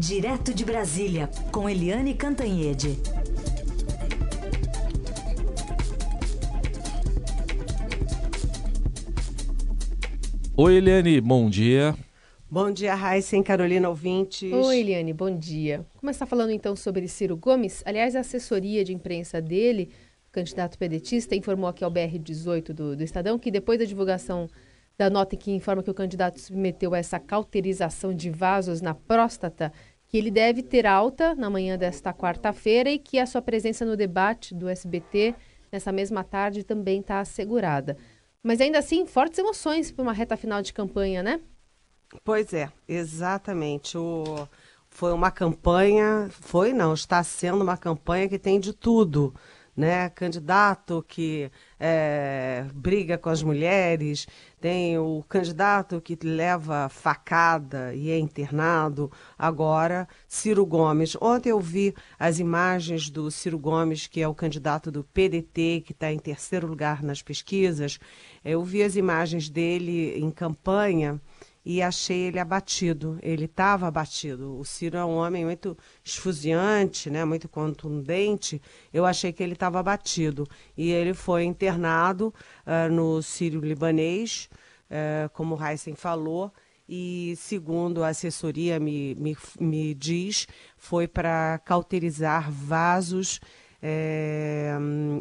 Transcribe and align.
Direto 0.00 0.54
de 0.54 0.64
Brasília, 0.64 1.28
com 1.52 1.68
Eliane 1.68 2.14
Cantanhede. 2.14 2.96
Oi, 10.56 10.74
Eliane, 10.76 11.20
bom 11.20 11.50
dia. 11.50 11.94
Bom 12.50 12.70
dia, 12.70 12.94
Raíssa 12.94 13.36
e 13.36 13.42
Carolina 13.42 13.90
ouvintes. 13.90 14.50
Oi, 14.50 14.78
Eliane, 14.78 15.12
bom 15.12 15.36
dia. 15.36 15.84
Começar 15.98 16.24
falando 16.24 16.52
então 16.52 16.74
sobre 16.74 17.06
Ciro 17.06 17.36
Gomes. 17.36 17.82
Aliás, 17.84 18.16
a 18.16 18.20
assessoria 18.20 18.82
de 18.82 18.94
imprensa 18.94 19.38
dele, 19.38 19.90
o 20.30 20.32
candidato 20.32 20.78
pedetista, 20.78 21.36
informou 21.36 21.68
aqui 21.68 21.84
ao 21.84 21.90
BR-18 21.90 22.72
do, 22.72 22.96
do 22.96 23.02
Estadão 23.02 23.38
que 23.38 23.50
depois 23.50 23.78
da 23.78 23.84
divulgação 23.84 24.48
da 25.00 25.08
nota 25.08 25.34
que 25.34 25.50
informa 25.50 25.82
que 25.82 25.90
o 25.90 25.94
candidato 25.94 26.38
submeteu 26.38 26.92
a 26.92 26.98
essa 26.98 27.18
cauterização 27.18 28.14
de 28.14 28.28
vasos 28.28 28.82
na 28.82 28.92
próstata, 28.92 29.72
que 30.10 30.18
ele 30.18 30.30
deve 30.30 30.60
ter 30.60 30.86
alta 30.86 31.36
na 31.36 31.48
manhã 31.48 31.78
desta 31.78 32.12
quarta-feira 32.12 32.90
e 32.90 32.98
que 32.98 33.16
a 33.16 33.26
sua 33.26 33.40
presença 33.40 33.84
no 33.84 33.96
debate 33.96 34.52
do 34.52 34.68
SBT 34.68 35.36
nessa 35.70 35.92
mesma 35.92 36.24
tarde 36.24 36.64
também 36.64 36.98
está 36.98 37.20
assegurada. 37.20 37.96
Mas 38.42 38.60
ainda 38.60 38.80
assim, 38.80 39.06
fortes 39.06 39.38
emoções 39.38 39.92
para 39.92 40.02
uma 40.02 40.12
reta 40.12 40.36
final 40.36 40.60
de 40.62 40.72
campanha, 40.72 41.22
né? 41.22 41.40
Pois 42.24 42.52
é, 42.52 42.68
exatamente. 42.88 43.96
O... 43.96 44.48
Foi 44.88 45.12
uma 45.12 45.30
campanha, 45.30 46.28
foi 46.32 46.72
não, 46.72 46.92
está 46.92 47.22
sendo 47.22 47.62
uma 47.62 47.76
campanha 47.76 48.28
que 48.28 48.38
tem 48.38 48.58
de 48.58 48.72
tudo 48.72 49.32
né? 49.76 50.08
Candidato 50.10 51.04
que 51.06 51.50
é, 51.78 52.66
briga 52.74 53.16
com 53.16 53.28
as 53.28 53.42
mulheres, 53.42 54.26
tem 54.60 54.98
o 54.98 55.24
candidato 55.28 56.00
que 56.00 56.18
leva 56.22 56.88
facada 56.88 57.94
e 57.94 58.10
é 58.10 58.18
internado. 58.18 59.10
Agora, 59.38 60.06
Ciro 60.28 60.66
Gomes. 60.66 61.16
Ontem 61.20 61.50
eu 61.50 61.60
vi 61.60 61.94
as 62.18 62.38
imagens 62.38 63.08
do 63.08 63.30
Ciro 63.30 63.58
Gomes, 63.58 64.06
que 64.06 64.20
é 64.20 64.28
o 64.28 64.34
candidato 64.34 64.90
do 64.90 65.02
PDT, 65.02 65.82
que 65.86 65.92
está 65.92 66.12
em 66.12 66.18
terceiro 66.18 66.66
lugar 66.66 67.02
nas 67.02 67.22
pesquisas. 67.22 67.98
Eu 68.44 68.62
vi 68.62 68.82
as 68.82 68.96
imagens 68.96 69.48
dele 69.48 70.18
em 70.18 70.30
campanha 70.30 71.20
e 71.64 71.82
achei 71.82 72.20
ele 72.22 72.38
abatido. 72.38 73.18
Ele 73.22 73.44
estava 73.44 73.86
abatido. 73.86 74.58
O 74.58 74.64
Ciro 74.64 74.96
é 74.96 75.04
um 75.04 75.16
homem 75.16 75.44
muito 75.44 75.76
esfuziante, 76.02 77.10
né, 77.10 77.24
muito 77.24 77.48
contundente. 77.48 78.60
Eu 78.92 79.04
achei 79.04 79.32
que 79.32 79.42
ele 79.42 79.52
estava 79.52 79.78
abatido. 79.78 80.46
E 80.76 80.90
ele 80.90 81.14
foi 81.14 81.44
internado 81.44 82.34
uh, 82.66 82.92
no 82.92 83.22
Sírio 83.22 83.60
Libanês, 83.60 84.48
uh, 84.90 85.28
como 85.30 85.54
o 85.54 85.64
Heisen 85.64 85.94
falou. 85.94 86.52
E, 86.88 87.34
segundo 87.36 88.02
a 88.02 88.08
assessoria 88.08 88.80
me, 88.80 89.14
me, 89.14 89.36
me 89.60 89.94
diz, 89.94 90.48
foi 90.76 91.06
para 91.06 91.60
cauterizar 91.64 92.50
vasos 92.50 93.38
é, 93.80 94.72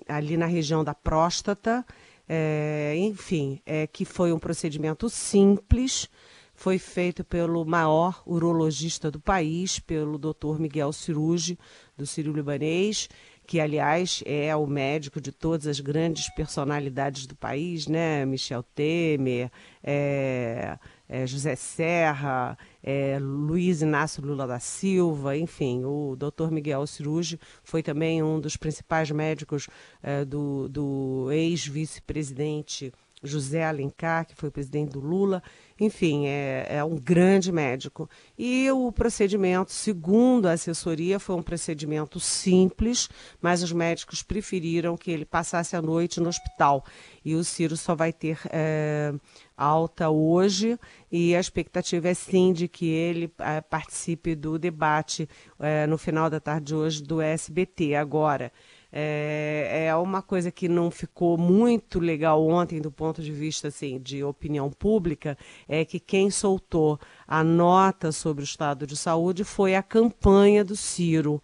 ali 0.07 0.35
na 0.35 0.47
região 0.47 0.83
da 0.83 0.95
próstata. 0.95 1.85
É, 2.31 2.93
enfim, 2.95 3.59
é 3.65 3.87
que 3.87 4.05
foi 4.05 4.31
um 4.31 4.37
procedimento 4.37 5.09
simples, 5.09 6.07
foi 6.53 6.77
feito 6.77 7.23
pelo 7.23 7.65
maior 7.65 8.21
urologista 8.23 9.09
do 9.09 9.19
país, 9.19 9.79
pelo 9.79 10.19
Dr. 10.19 10.59
Miguel 10.59 10.93
Cirugi, 10.93 11.57
do 11.97 12.05
Sírio 12.05 12.31
Libanês, 12.31 13.09
que 13.47 13.59
aliás 13.59 14.21
é 14.27 14.55
o 14.55 14.67
médico 14.67 15.19
de 15.19 15.31
todas 15.31 15.65
as 15.65 15.79
grandes 15.79 16.31
personalidades 16.35 17.25
do 17.25 17.35
país, 17.35 17.87
né? 17.87 18.23
Michel 18.23 18.61
Temer, 18.61 19.49
é, 19.83 20.77
é, 21.07 21.25
José 21.25 21.55
Serra, 21.55 22.55
é, 22.83 23.17
Luiz 23.19 23.81
Inácio 23.81 24.23
Lula 24.25 24.47
da 24.47 24.59
Silva, 24.59 25.37
enfim, 25.37 25.83
o 25.83 26.15
Dr. 26.15 26.49
Miguel 26.51 26.85
Cirugi 26.87 27.39
foi 27.63 27.83
também 27.83 28.23
um 28.23 28.39
dos 28.39 28.55
principais 28.55 29.11
médicos 29.11 29.67
é, 30.01 30.23
do, 30.23 30.69
do 30.69 31.31
ex-vice-presidente 31.31 32.91
José 33.21 33.65
Alencar, 33.65 34.25
que 34.25 34.35
foi 34.35 34.49
presidente 34.49 34.93
do 34.93 34.99
Lula. 34.99 35.43
Enfim, 35.79 36.27
é, 36.27 36.67
é, 36.69 36.83
um 36.83 36.95
grande 36.95 37.51
médico. 37.51 38.09
E 38.37 38.69
o 38.71 38.91
procedimento, 38.91 39.71
segundo 39.71 40.47
a 40.47 40.53
assessoria, 40.53 41.19
foi 41.19 41.35
um 41.35 41.41
procedimento 41.41 42.19
simples, 42.19 43.09
mas 43.41 43.61
os 43.61 43.71
médicos 43.71 44.23
preferiram 44.23 44.97
que 44.97 45.11
ele 45.11 45.25
passasse 45.25 45.75
a 45.75 45.81
noite 45.81 46.19
no 46.19 46.29
hospital. 46.29 46.85
E 47.23 47.35
o 47.35 47.43
Ciro 47.43 47.75
só 47.75 47.93
vai 47.93 48.13
ter 48.13 48.39
é, 48.51 49.13
alta 49.59 50.09
hoje, 50.09 50.79
e 51.11 51.35
a 51.35 51.39
expectativa 51.39 52.07
é 52.07 52.13
sim 52.13 52.53
de 52.53 52.67
que 52.67 52.87
ele 52.87 53.31
é, 53.39 53.59
participe 53.59 54.33
do 54.35 54.57
debate 54.57 55.27
é, 55.59 55.85
no 55.85 55.97
final 55.97 56.29
da 56.29 56.39
tarde 56.39 56.67
de 56.67 56.75
hoje 56.75 57.03
do 57.03 57.21
SBT. 57.21 57.95
Agora. 57.95 58.51
É, 58.91 59.85
é 59.85 59.95
uma 59.95 60.19
coisa 60.19 60.49
que 60.49 60.67
não 60.67 60.89
ficou 60.89 61.37
muito 61.37 61.99
legal 61.99 62.43
ontem 62.43 62.81
do 62.81 62.91
ponto 62.91 63.21
de 63.21 63.31
vista 63.31 63.67
assim, 63.67 63.99
de 63.99 64.23
opinião 64.23 64.71
pública, 64.71 65.37
é 65.67 65.85
que 65.85 65.99
quem 65.99 66.31
soltou 66.31 66.99
a 67.27 67.43
nota 67.43 68.11
sobre 68.11 68.43
o 68.43 68.45
estado 68.45 68.87
de 68.87 68.97
saúde 68.97 69.43
foi 69.43 69.75
a 69.75 69.83
campanha 69.83 70.65
do 70.65 70.75
Ciro 70.75 71.39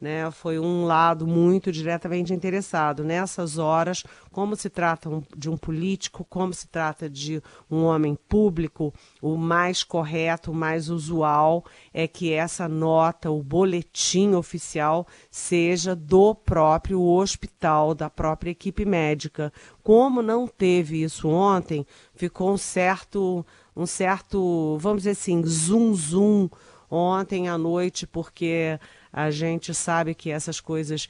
né, 0.00 0.30
foi 0.30 0.58
um 0.58 0.84
lado 0.84 1.26
muito 1.26 1.72
diretamente 1.72 2.32
interessado. 2.32 3.02
Nessas 3.02 3.56
horas, 3.56 4.04
como 4.30 4.54
se 4.54 4.68
trata 4.68 5.10
de 5.34 5.48
um 5.48 5.56
político, 5.56 6.24
como 6.28 6.52
se 6.52 6.68
trata 6.68 7.08
de 7.08 7.42
um 7.70 7.84
homem 7.84 8.14
público, 8.28 8.92
o 9.22 9.36
mais 9.36 9.82
correto, 9.82 10.50
o 10.50 10.54
mais 10.54 10.90
usual 10.90 11.64
é 11.94 12.06
que 12.06 12.32
essa 12.32 12.68
nota, 12.68 13.30
o 13.30 13.42
boletim 13.42 14.34
oficial, 14.34 15.06
seja 15.30 15.96
do 15.96 16.34
próprio 16.34 17.02
hospital, 17.02 17.94
da 17.94 18.10
própria 18.10 18.50
equipe 18.50 18.84
médica. 18.84 19.52
Como 19.82 20.20
não 20.20 20.46
teve 20.46 21.02
isso 21.02 21.28
ontem, 21.28 21.86
ficou 22.14 22.52
um 22.52 22.58
certo, 22.58 23.46
um 23.74 23.86
certo, 23.86 24.76
vamos 24.78 25.04
dizer 25.04 25.12
assim, 25.12 25.42
zum 25.44 25.94
zum 25.94 26.50
ontem 26.90 27.48
à 27.48 27.56
noite, 27.58 28.06
porque 28.06 28.78
a 29.12 29.30
gente 29.30 29.74
sabe 29.74 30.14
que 30.14 30.30
essas 30.30 30.60
coisas 30.60 31.08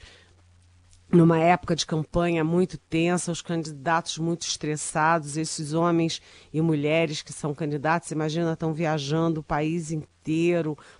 numa 1.11 1.39
época 1.39 1.75
de 1.75 1.85
campanha 1.85 2.43
muito 2.43 2.77
tensa, 2.77 3.31
os 3.31 3.41
candidatos 3.41 4.17
muito 4.17 4.45
estressados, 4.45 5.37
esses 5.37 5.73
homens 5.73 6.21
e 6.51 6.61
mulheres 6.61 7.21
que 7.21 7.31
são 7.31 7.53
candidatos, 7.53 8.11
imagina, 8.11 8.53
estão 8.53 8.73
viajando 8.73 9.39
o 9.39 9.43
país 9.43 9.91
inteiro, 9.91 10.16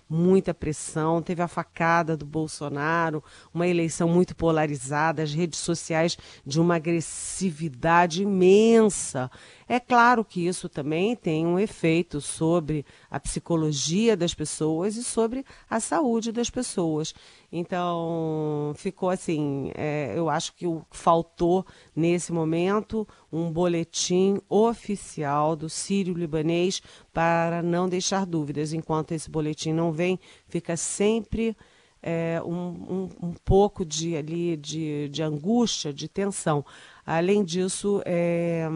muita 0.08 0.54
pressão, 0.54 1.20
teve 1.20 1.42
a 1.42 1.48
facada 1.48 2.16
do 2.16 2.24
Bolsonaro, 2.24 3.22
uma 3.52 3.66
eleição 3.66 4.08
muito 4.08 4.34
polarizada, 4.34 5.22
as 5.22 5.32
redes 5.32 5.58
sociais 5.58 6.16
de 6.46 6.60
uma 6.60 6.76
agressividade 6.76 8.22
imensa. 8.22 9.30
É 9.68 9.78
claro 9.78 10.24
que 10.24 10.46
isso 10.46 10.68
também 10.68 11.14
tem 11.14 11.46
um 11.46 11.58
efeito 11.58 12.20
sobre 12.20 12.86
a 13.10 13.20
psicologia 13.20 14.16
das 14.16 14.32
pessoas 14.32 14.96
e 14.96 15.04
sobre 15.04 15.44
a 15.68 15.78
saúde 15.78 16.32
das 16.32 16.48
pessoas. 16.48 17.14
Então, 17.52 18.72
ficou 18.76 19.10
assim, 19.10 19.70
é, 19.74 20.14
eu 20.16 20.28
acho 20.30 20.54
que 20.54 20.64
faltou 20.90 21.66
nesse 21.94 22.32
momento 22.32 23.06
um 23.32 23.50
boletim 23.50 24.40
oficial 24.48 25.54
do 25.54 25.68
Sírio-Libanês 25.68 26.82
para 27.12 27.62
não 27.62 27.88
deixar 27.88 28.24
dúvidas. 28.24 28.72
Enquanto 28.72 29.12
esse 29.12 29.30
boletim 29.30 29.72
não 29.72 29.92
vem, 29.92 30.18
fica 30.48 30.76
sempre 30.76 31.56
é, 32.02 32.40
um, 32.44 32.52
um, 32.52 33.08
um, 33.28 33.32
pouco 33.44 33.84
de, 33.84 34.16
ali, 34.16 34.56
de, 34.56 35.08
de 35.08 35.22
angústia, 35.22 35.92
de 35.92 36.08
tensão. 36.08 36.64
Além 37.04 37.44
disso, 37.44 38.02
é, 38.04 38.68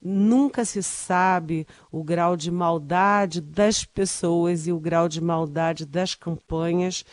nunca 0.00 0.64
se 0.64 0.82
sabe 0.82 1.66
o 1.90 2.02
grau 2.02 2.36
de 2.36 2.50
maldade 2.50 3.40
das 3.40 3.84
pessoas 3.84 4.66
e 4.66 4.72
o 4.72 4.78
grau 4.78 5.08
de 5.08 5.20
maldade 5.20 5.86
das 5.86 6.14
campanhas 6.14 7.04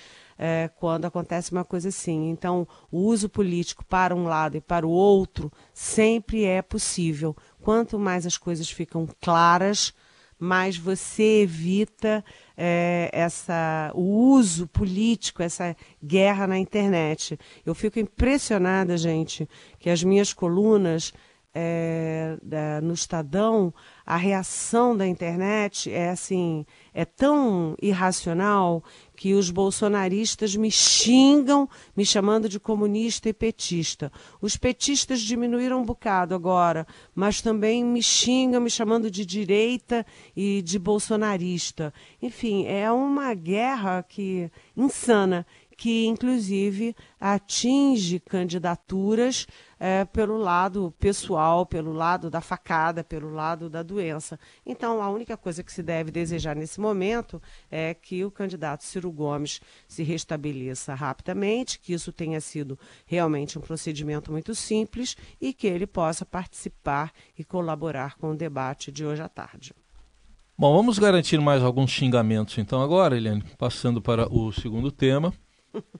é, 0.43 0.71
quando 0.75 1.05
acontece 1.05 1.51
uma 1.51 1.63
coisa 1.63 1.89
assim. 1.89 2.31
Então, 2.31 2.67
o 2.91 3.01
uso 3.01 3.29
político 3.29 3.85
para 3.85 4.15
um 4.15 4.23
lado 4.23 4.57
e 4.57 4.61
para 4.61 4.87
o 4.87 4.89
outro 4.89 5.51
sempre 5.71 6.45
é 6.45 6.63
possível. 6.63 7.37
Quanto 7.61 7.99
mais 7.99 8.25
as 8.25 8.39
coisas 8.39 8.67
ficam 8.67 9.07
claras, 9.21 9.93
mais 10.39 10.75
você 10.75 11.43
evita 11.43 12.25
é, 12.57 13.07
essa, 13.13 13.91
o 13.93 14.01
uso 14.31 14.65
político, 14.65 15.43
essa 15.43 15.77
guerra 16.03 16.47
na 16.47 16.57
internet. 16.57 17.37
Eu 17.63 17.75
fico 17.75 17.99
impressionada, 17.99 18.97
gente, 18.97 19.47
que 19.77 19.91
as 19.91 20.03
minhas 20.03 20.33
colunas 20.33 21.13
é, 21.53 22.37
da, 22.41 22.79
no 22.81 22.93
Estadão, 22.93 23.73
a 24.05 24.15
reação 24.15 24.95
da 24.95 25.05
internet 25.05 25.91
é 25.91 26.09
assim, 26.09 26.65
é 26.93 27.03
tão 27.03 27.75
irracional 27.81 28.83
que 29.15 29.33
os 29.33 29.51
bolsonaristas 29.51 30.55
me 30.55 30.71
xingam, 30.71 31.69
me 31.95 32.05
chamando 32.05 32.49
de 32.49 32.59
comunista 32.59 33.29
e 33.29 33.33
petista. 33.33 34.11
Os 34.41 34.57
petistas 34.57 35.21
diminuíram 35.21 35.81
um 35.81 35.85
bocado 35.85 36.33
agora, 36.33 36.87
mas 37.13 37.41
também 37.41 37.83
me 37.83 38.01
xingam, 38.01 38.61
me 38.61 38.69
chamando 38.69 39.11
de 39.11 39.25
direita 39.25 40.05
e 40.35 40.61
de 40.61 40.79
bolsonarista. 40.79 41.93
Enfim, 42.21 42.65
é 42.65 42.91
uma 42.91 43.33
guerra 43.33 44.03
que 44.03 44.49
insana 44.75 45.45
que 45.81 46.05
inclusive 46.05 46.95
atinge 47.19 48.19
candidaturas 48.19 49.47
é, 49.83 50.05
pelo 50.05 50.37
lado 50.37 50.93
pessoal, 50.99 51.65
pelo 51.65 51.91
lado 51.91 52.29
da 52.29 52.39
facada, 52.39 53.03
pelo 53.03 53.33
lado 53.33 53.67
da 53.67 53.81
doença. 53.81 54.39
Então, 54.63 55.01
a 55.01 55.09
única 55.09 55.35
coisa 55.35 55.63
que 55.63 55.73
se 55.73 55.81
deve 55.81 56.11
desejar 56.11 56.55
nesse 56.55 56.79
momento 56.79 57.41
é 57.71 57.95
que 57.95 58.23
o 58.23 58.29
candidato 58.29 58.83
Ciro 58.83 59.11
Gomes 59.11 59.59
se 59.87 60.03
restabeleça 60.03 60.93
rapidamente, 60.93 61.79
que 61.79 61.93
isso 61.93 62.13
tenha 62.13 62.39
sido 62.39 62.77
realmente 63.07 63.57
um 63.57 63.61
procedimento 63.61 64.31
muito 64.31 64.53
simples 64.53 65.17
e 65.41 65.51
que 65.51 65.65
ele 65.65 65.87
possa 65.87 66.23
participar 66.23 67.11
e 67.35 67.43
colaborar 67.43 68.17
com 68.17 68.29
o 68.29 68.37
debate 68.37 68.91
de 68.91 69.03
hoje 69.03 69.23
à 69.23 69.27
tarde. 69.27 69.73
Bom, 70.55 70.75
vamos 70.75 70.99
garantir 70.99 71.41
mais 71.41 71.63
alguns 71.63 71.89
xingamentos 71.89 72.55
então 72.59 72.83
agora, 72.83 73.17
Eliane, 73.17 73.43
passando 73.57 73.99
para 73.99 74.31
o 74.31 74.51
segundo 74.51 74.91
tema 74.91 75.33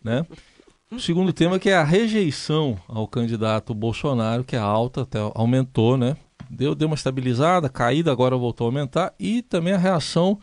né? 0.04 0.26
O 0.92 1.00
segundo 1.00 1.32
tema 1.32 1.58
que 1.58 1.70
é 1.70 1.76
a 1.78 1.86
rejeição 1.86 2.78
ao 2.86 3.08
candidato 3.08 3.74
Bolsonaro, 3.74 4.44
que 4.44 4.58
é 4.58 4.60
alta, 4.60 5.04
até 5.04 5.20
aumentou, 5.34 5.96
né? 5.96 6.18
Deu, 6.50 6.76
deu 6.76 6.88
uma 6.90 6.96
estabilizada, 6.96 7.70
caída, 7.70 8.12
agora 8.12 8.36
voltou 8.36 8.66
a 8.66 8.68
aumentar, 8.68 9.14
e 9.18 9.42
também 9.42 9.72
a 9.72 9.78
reação 9.78 10.38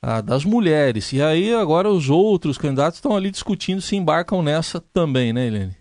ah, 0.00 0.22
das 0.22 0.46
mulheres. 0.46 1.12
E 1.12 1.20
aí 1.20 1.52
agora 1.52 1.90
os 1.90 2.08
outros 2.08 2.56
candidatos 2.56 2.96
estão 2.96 3.14
ali 3.14 3.30
discutindo 3.30 3.82
se 3.82 3.94
embarcam 3.94 4.42
nessa 4.42 4.80
também, 4.80 5.30
né, 5.30 5.46
Helene? 5.46 5.76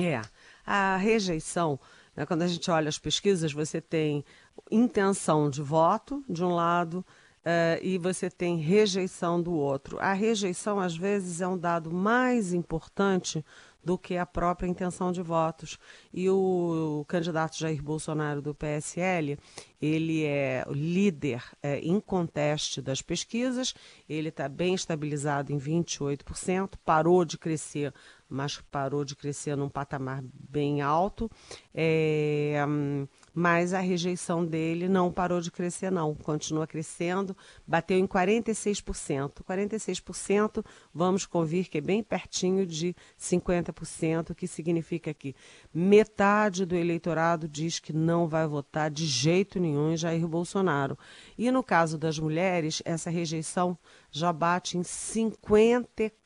É, 0.00 0.22
a 0.64 0.96
rejeição, 0.96 1.78
né, 2.16 2.24
quando 2.24 2.40
a 2.40 2.46
gente 2.46 2.70
olha 2.70 2.88
as 2.88 2.98
pesquisas, 2.98 3.52
você 3.52 3.78
tem 3.78 4.24
intenção 4.70 5.50
de 5.50 5.60
voto, 5.60 6.24
de 6.30 6.42
um 6.42 6.54
lado, 6.54 7.04
Uh, 7.42 7.82
e 7.82 7.98
você 7.98 8.30
tem 8.30 8.56
rejeição 8.56 9.42
do 9.42 9.52
outro. 9.52 9.98
A 9.98 10.12
rejeição, 10.12 10.78
às 10.78 10.96
vezes, 10.96 11.40
é 11.40 11.48
um 11.48 11.58
dado 11.58 11.90
mais 11.90 12.52
importante 12.52 13.44
do 13.84 13.98
que 13.98 14.16
a 14.16 14.24
própria 14.24 14.68
intenção 14.68 15.10
de 15.10 15.22
votos. 15.22 15.78
E 16.12 16.28
o, 16.30 17.04
candidato 17.08 17.58
Jair 17.58 17.82
Bolsonaro 17.82 18.40
do 18.40 18.54
PSL, 18.54 19.36
ele 19.80 20.24
é 20.24 20.64
líder 20.70 21.42
é, 21.62 21.80
inconteste 21.84 22.80
das 22.80 23.02
pesquisas, 23.02 23.74
ele 24.08 24.28
está 24.28 24.48
bem 24.48 24.74
estabilizado 24.74 25.52
em 25.52 25.58
28%, 25.58 26.74
parou 26.84 27.24
de 27.24 27.36
crescer, 27.36 27.92
mas 28.28 28.60
parou 28.70 29.04
de 29.04 29.16
crescer 29.16 29.56
num 29.56 29.68
patamar 29.68 30.22
bem 30.32 30.80
alto. 30.80 31.30
É, 31.74 32.64
hum, 32.68 33.06
mas 33.34 33.72
a 33.72 33.80
rejeição 33.80 34.44
dele 34.44 34.88
não 34.88 35.10
parou 35.10 35.40
de 35.40 35.50
crescer, 35.50 35.90
não. 35.90 36.14
Continua 36.14 36.66
crescendo, 36.66 37.36
bateu 37.66 37.98
em 37.98 38.06
46%. 38.06 39.42
46%, 39.42 40.64
vamos 40.92 41.26
convir 41.26 41.68
que 41.68 41.78
é 41.78 41.80
bem 41.80 42.02
pertinho 42.02 42.66
de 42.66 42.94
50%, 43.18 44.34
que 44.34 44.46
significa 44.46 45.14
que 45.14 45.34
metade 45.72 46.66
do 46.66 46.76
eleitorado 46.76 47.48
diz 47.48 47.78
que 47.78 47.92
não 47.92 48.28
vai 48.28 48.46
votar 48.46 48.90
de 48.90 49.06
jeito 49.06 49.58
nenhum 49.58 49.92
em 49.92 49.96
Jair 49.96 50.26
Bolsonaro. 50.26 50.98
E 51.38 51.50
no 51.50 51.62
caso 51.62 51.96
das 51.96 52.18
mulheres, 52.18 52.82
essa 52.84 53.10
rejeição 53.10 53.78
já 54.10 54.32
bate 54.32 54.76
em 54.76 54.82
54%. 54.82 56.21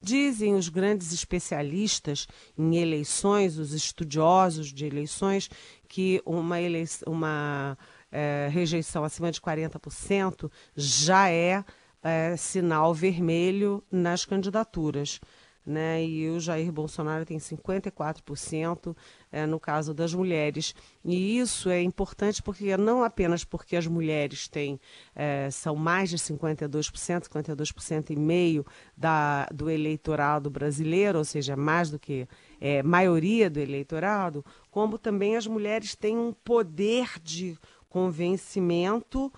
Dizem 0.00 0.54
os 0.54 0.68
grandes 0.68 1.12
especialistas 1.12 2.26
em 2.56 2.76
eleições, 2.76 3.58
os 3.58 3.72
estudiosos 3.72 4.72
de 4.72 4.86
eleições, 4.86 5.50
que 5.88 6.20
uma, 6.24 6.60
eleição, 6.60 7.12
uma 7.12 7.78
é, 8.10 8.48
rejeição 8.50 9.04
acima 9.04 9.30
de 9.30 9.40
40% 9.40 10.50
já 10.74 11.28
é, 11.28 11.64
é 12.02 12.36
sinal 12.36 12.94
vermelho 12.94 13.84
nas 13.90 14.24
candidaturas 14.24 15.20
né? 15.66 16.04
E 16.04 16.30
o 16.30 16.38
Jair 16.38 16.70
Bolsonaro 16.70 17.24
tem 17.24 17.38
54% 17.38 18.96
é, 19.32 19.44
no 19.44 19.58
caso 19.58 19.92
das 19.92 20.14
mulheres. 20.14 20.74
E 21.04 21.38
isso 21.38 21.68
é 21.68 21.82
importante 21.82 22.42
porque 22.42 22.76
não 22.76 23.02
apenas 23.02 23.44
porque 23.44 23.76
as 23.76 23.86
mulheres 23.86 24.46
têm 24.46 24.80
é, 25.14 25.50
são 25.50 25.74
mais 25.74 26.10
de 26.10 26.16
52%, 26.16 27.28
52% 27.28 28.10
e 28.10 28.16
meio 28.16 28.64
da, 28.96 29.46
do 29.46 29.68
eleitorado 29.68 30.48
brasileiro, 30.48 31.18
ou 31.18 31.24
seja, 31.24 31.56
mais 31.56 31.90
do 31.90 31.98
que 31.98 32.28
é, 32.60 32.82
maioria 32.82 33.50
do 33.50 33.58
eleitorado, 33.58 34.44
como 34.70 34.96
também 34.96 35.36
as 35.36 35.46
mulheres 35.46 35.94
têm 35.94 36.16
um 36.16 36.32
poder 36.32 37.20
de 37.22 37.58
convencimento 37.88 39.32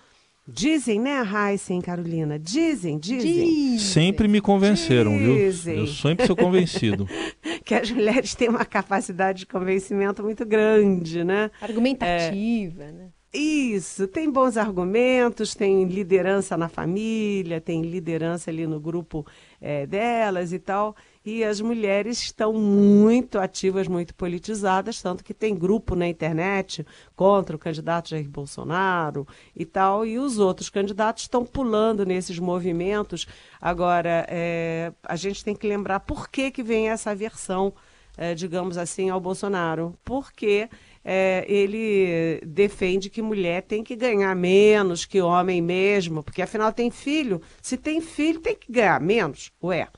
Dizem, 0.51 0.99
né, 0.99 1.21
e 1.69 1.81
Carolina? 1.81 2.39
Dizem, 2.39 2.97
dizem. 2.97 3.19
dizem. 3.19 3.79
Sempre 3.79 4.27
me 4.27 4.41
convenceram, 4.41 5.17
dizem. 5.17 5.75
viu? 5.75 5.83
Eu 5.83 5.87
sempre 5.87 6.25
sou 6.25 6.35
convencido. 6.35 7.07
que 7.63 7.75
as 7.75 7.91
mulheres 7.91 8.33
têm 8.35 8.49
uma 8.49 8.65
capacidade 8.65 9.39
de 9.39 9.45
convencimento 9.45 10.23
muito 10.23 10.45
grande, 10.45 11.23
né? 11.23 11.51
Argumentativa, 11.61 12.83
é, 12.83 12.91
né? 12.91 13.09
Isso, 13.31 14.07
tem 14.07 14.29
bons 14.29 14.57
argumentos, 14.57 15.53
tem 15.53 15.85
liderança 15.85 16.57
na 16.57 16.67
família, 16.67 17.61
tem 17.61 17.83
liderança 17.83 18.49
ali 18.49 18.65
no 18.65 18.79
grupo 18.79 19.23
é, 19.61 19.85
delas 19.85 20.51
e 20.51 20.57
tal. 20.57 20.95
E 21.25 21.43
as 21.43 21.59
mulheres 21.59 22.17
estão 22.19 22.53
muito 22.53 23.39
ativas, 23.39 23.89
muito 23.89 24.15
politizadas, 24.15 25.01
tanto 25.01 25.21
que 25.21 25.33
tem 25.33 25.53
grupo 25.53 25.93
na 25.93 26.07
internet 26.07 26.85
contra 27.13 27.57
o 27.57 27.59
candidato 27.59 28.09
Jair 28.09 28.29
Bolsonaro 28.29 29.27
e 29.53 29.65
tal, 29.65 30.05
e 30.05 30.17
os 30.17 30.39
outros 30.39 30.69
candidatos 30.69 31.23
estão 31.23 31.45
pulando 31.45 32.05
nesses 32.05 32.39
movimentos. 32.39 33.27
Agora, 33.59 34.25
é, 34.29 34.93
a 35.03 35.17
gente 35.17 35.43
tem 35.43 35.53
que 35.53 35.67
lembrar 35.67 35.99
por 35.99 36.29
que, 36.29 36.51
que 36.51 36.63
vem 36.63 36.89
essa 36.89 37.11
aversão, 37.11 37.73
é, 38.17 38.33
digamos 38.33 38.77
assim, 38.77 39.09
ao 39.09 39.19
Bolsonaro. 39.19 39.99
Porque 40.05 40.69
é, 41.03 41.43
ele 41.49 42.41
defende 42.45 43.09
que 43.09 43.21
mulher 43.21 43.63
tem 43.63 43.83
que 43.83 43.95
ganhar 43.95 44.33
menos 44.37 45.05
que 45.05 45.21
homem 45.21 45.61
mesmo, 45.61 46.23
porque 46.23 46.41
afinal 46.41 46.71
tem 46.71 46.89
filho. 46.89 47.41
Se 47.61 47.75
tem 47.75 47.99
filho, 47.99 48.39
tem 48.39 48.55
que 48.55 48.71
ganhar 48.71 49.01
menos. 49.01 49.51
Ué. 49.61 49.89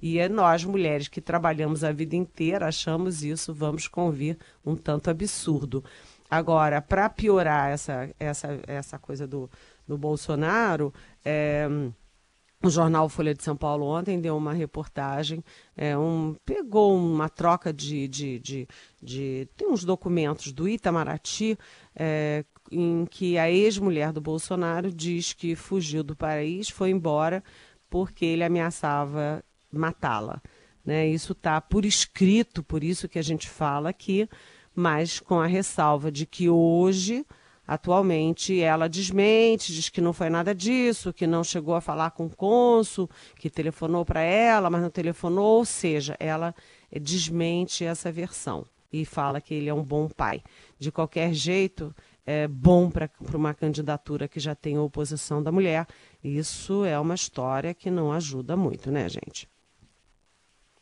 E 0.00 0.18
é 0.18 0.28
nós, 0.28 0.64
mulheres 0.64 1.08
que 1.08 1.20
trabalhamos 1.20 1.82
a 1.82 1.92
vida 1.92 2.16
inteira, 2.16 2.66
achamos 2.66 3.22
isso, 3.22 3.54
vamos 3.54 3.88
convir, 3.88 4.36
um 4.64 4.76
tanto 4.76 5.10
absurdo. 5.10 5.82
Agora, 6.30 6.82
para 6.82 7.08
piorar 7.08 7.70
essa, 7.70 8.10
essa, 8.18 8.60
essa 8.66 8.98
coisa 8.98 9.26
do, 9.26 9.48
do 9.86 9.96
Bolsonaro, 9.96 10.92
é, 11.24 11.68
o 12.62 12.70
jornal 12.70 13.08
Folha 13.08 13.34
de 13.34 13.42
São 13.42 13.56
Paulo 13.56 13.86
ontem 13.86 14.20
deu 14.20 14.36
uma 14.36 14.52
reportagem, 14.52 15.42
é, 15.76 15.96
um, 15.96 16.34
pegou 16.44 16.96
uma 16.96 17.28
troca 17.28 17.72
de, 17.72 18.08
de, 18.08 18.38
de, 18.40 18.68
de, 19.00 19.48
Tem 19.56 19.68
uns 19.68 19.84
documentos 19.84 20.52
do 20.52 20.68
Itamaraty 20.68 21.56
é, 21.94 22.44
em 22.70 23.06
que 23.06 23.38
a 23.38 23.50
ex-mulher 23.50 24.12
do 24.12 24.20
Bolsonaro 24.20 24.90
diz 24.90 25.32
que 25.32 25.54
fugiu 25.54 26.02
do 26.02 26.16
país, 26.16 26.68
foi 26.68 26.90
embora 26.90 27.42
porque 27.88 28.24
ele 28.24 28.42
ameaçava 28.42 29.44
matá-la. 29.76 30.40
Né? 30.84 31.08
Isso 31.08 31.32
está 31.32 31.60
por 31.60 31.84
escrito, 31.84 32.62
por 32.62 32.84
isso 32.84 33.08
que 33.08 33.18
a 33.18 33.22
gente 33.22 33.48
fala 33.48 33.88
aqui, 33.88 34.28
mas 34.74 35.20
com 35.20 35.40
a 35.40 35.46
ressalva 35.46 36.12
de 36.12 36.26
que 36.26 36.48
hoje, 36.48 37.26
atualmente, 37.66 38.60
ela 38.60 38.88
desmente, 38.88 39.72
diz 39.72 39.88
que 39.88 40.00
não 40.00 40.12
foi 40.12 40.30
nada 40.30 40.54
disso, 40.54 41.12
que 41.12 41.26
não 41.26 41.42
chegou 41.42 41.74
a 41.74 41.80
falar 41.80 42.10
com 42.12 42.26
o 42.26 42.36
cônsul, 42.36 43.10
que 43.36 43.50
telefonou 43.50 44.04
para 44.04 44.20
ela, 44.20 44.70
mas 44.70 44.82
não 44.82 44.90
telefonou, 44.90 45.58
ou 45.58 45.64
seja, 45.64 46.16
ela 46.20 46.54
desmente 46.92 47.84
essa 47.84 48.12
versão 48.12 48.64
e 48.92 49.04
fala 49.04 49.40
que 49.40 49.54
ele 49.54 49.68
é 49.68 49.74
um 49.74 49.82
bom 49.82 50.08
pai. 50.08 50.42
De 50.78 50.92
qualquer 50.92 51.32
jeito, 51.32 51.94
é 52.24 52.48
bom 52.48 52.90
para 52.90 53.10
uma 53.34 53.54
candidatura 53.54 54.28
que 54.28 54.40
já 54.40 54.54
tem 54.54 54.76
a 54.76 54.82
oposição 54.82 55.42
da 55.42 55.52
mulher. 55.52 55.86
Isso 56.22 56.84
é 56.84 56.98
uma 56.98 57.14
história 57.14 57.74
que 57.74 57.90
não 57.90 58.12
ajuda 58.12 58.56
muito, 58.56 58.90
né, 58.90 59.08
gente? 59.08 59.48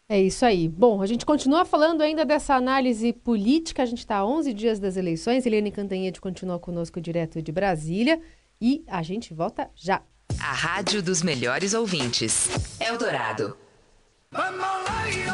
É 0.09 0.21
isso 0.21 0.45
aí. 0.45 0.69
Bom, 0.69 1.01
a 1.01 1.07
gente 1.07 1.25
continua 1.25 1.65
falando 1.65 2.03
ainda 2.03 2.25
dessa 2.25 2.55
análise 2.55 3.13
política. 3.13 3.83
A 3.83 3.87
gente 3.87 4.01
está 4.01 4.17
a 4.17 4.27
11 4.27 4.53
dias 4.53 4.79
das 4.79 4.97
eleições. 4.97 5.47
Eliane 5.47 5.71
Cantanhede 5.71 6.21
continua 6.21 6.59
conosco 6.59 7.01
direto 7.01 7.41
de 7.41 7.51
Brasília. 7.51 8.21
E 8.61 8.85
a 8.87 9.03
gente 9.03 9.33
volta 9.33 9.71
já. 9.75 10.03
A 10.39 10.53
rádio 10.53 11.03
dos 11.03 11.23
melhores 11.23 11.73
ouvintes. 11.75 12.49
Eldorado. 12.81 13.57
Bamboleio, 14.31 15.33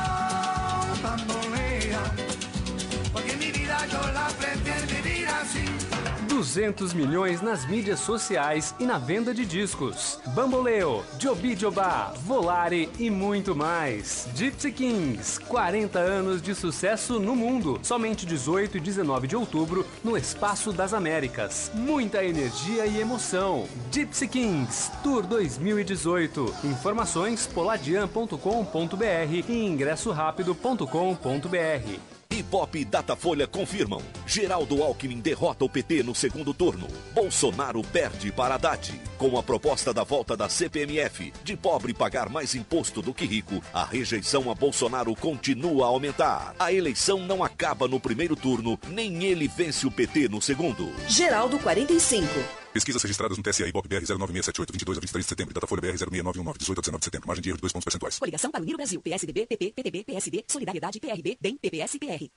200 6.51 6.93
milhões 6.95 7.41
nas 7.41 7.65
mídias 7.65 8.01
sociais 8.01 8.75
e 8.81 8.85
na 8.85 8.99
venda 8.99 9.33
de 9.33 9.47
discos. 9.47 10.19
Bamboleo, 10.35 11.05
Jobi 11.17 11.55
Jobá, 11.55 12.13
Volare 12.25 12.91
e 12.99 13.09
muito 13.09 13.55
mais. 13.55 14.29
Gypsy 14.35 14.73
Kings, 14.73 15.39
40 15.43 16.01
anos 16.01 16.43
de 16.43 16.53
sucesso 16.53 17.21
no 17.21 17.37
mundo. 17.37 17.79
Somente 17.85 18.27
18 18.27 18.79
e 18.79 18.81
19 18.81 19.29
de 19.29 19.37
outubro 19.37 19.87
no 20.03 20.17
Espaço 20.17 20.73
das 20.73 20.93
Américas. 20.93 21.71
Muita 21.73 22.25
energia 22.25 22.85
e 22.85 23.01
emoção. 23.01 23.69
Gypsy 23.93 24.27
Kings, 24.27 24.91
Tour 25.05 25.23
2018. 25.23 26.53
Informações 26.65 27.47
poladian.com.br 27.47 29.45
e 29.49 29.67
ingressorápido.com.br. 29.67 32.10
Ibope 32.41 32.81
e 32.81 32.85
Datafolha 32.85 33.47
confirmam. 33.47 34.03
Geraldo 34.27 34.83
Alckmin 34.83 35.21
derrota 35.21 35.65
o 35.65 35.69
PT 35.69 36.03
no 36.03 36.15
segundo 36.15 36.53
turno. 36.53 36.89
Bolsonaro 37.13 37.83
perde 37.83 38.33
para 38.33 38.55
Haddad. 38.55 39.01
Com 39.19 39.39
a 39.39 39.43
proposta 39.43 39.93
da 39.93 40.03
volta 40.03 40.37
da 40.37 40.49
CPMF, 40.49 41.33
de 41.45 41.57
pobre 41.57 41.93
pagar 41.93 42.29
mais 42.29 42.55
imposto 42.55 43.03
do 43.03 43.15
que 43.15 43.27
rico, 43.27 43.63
a 43.73 43.85
rejeição 43.85 44.51
a 44.51 44.55
Bolsonaro 44.55 45.15
continua 45.15 45.85
a 45.85 45.89
aumentar. 45.89 46.55
A 46.59 46.73
eleição 46.73 47.19
não 47.19 47.45
acaba 47.45 47.87
no 47.87 48.01
primeiro 48.01 48.35
turno, 48.35 48.79
nem 48.89 49.25
ele 49.25 49.47
vence 49.47 49.87
o 49.87 49.91
PT 49.91 50.29
no 50.29 50.41
segundo. 50.41 50.91
Geraldo 51.07 51.59
45. 51.59 52.60
Pesquisas 52.73 53.03
registradas 53.03 53.37
no 53.37 53.43
TSE 53.43 53.65
Ibope 53.65 53.89
BR 53.89 54.07
09678, 54.07 54.73
22 54.73 54.99
a 54.99 55.01
23 55.01 55.25
de 55.25 55.29
setembro. 55.29 55.55
Datafolha 55.55 55.81
BR 55.81 55.99
06919, 55.99 56.59
18 56.59 56.79
a 56.79 56.83
19 56.83 56.99
de 57.01 57.05
setembro. 57.05 57.27
Margem 57.27 57.43
de 57.43 57.49
erro 57.49 57.57
de 57.57 57.63
2 57.63 57.73
pontos 57.73 57.85
percentuais. 57.85 58.19
Coligação 58.19 58.51
para 58.51 58.63
unir 58.63 58.75
o 58.75 58.77
Brasil. 58.77 59.03
PSDB, 59.03 59.47
PP, 59.47 59.73
PTB, 59.75 60.05
PSD, 60.05 60.45
Solidariedade, 60.47 61.01
PRB, 61.01 61.37
DEM, 61.41 61.57
PPS, 61.57 61.99
PR. 61.99 62.31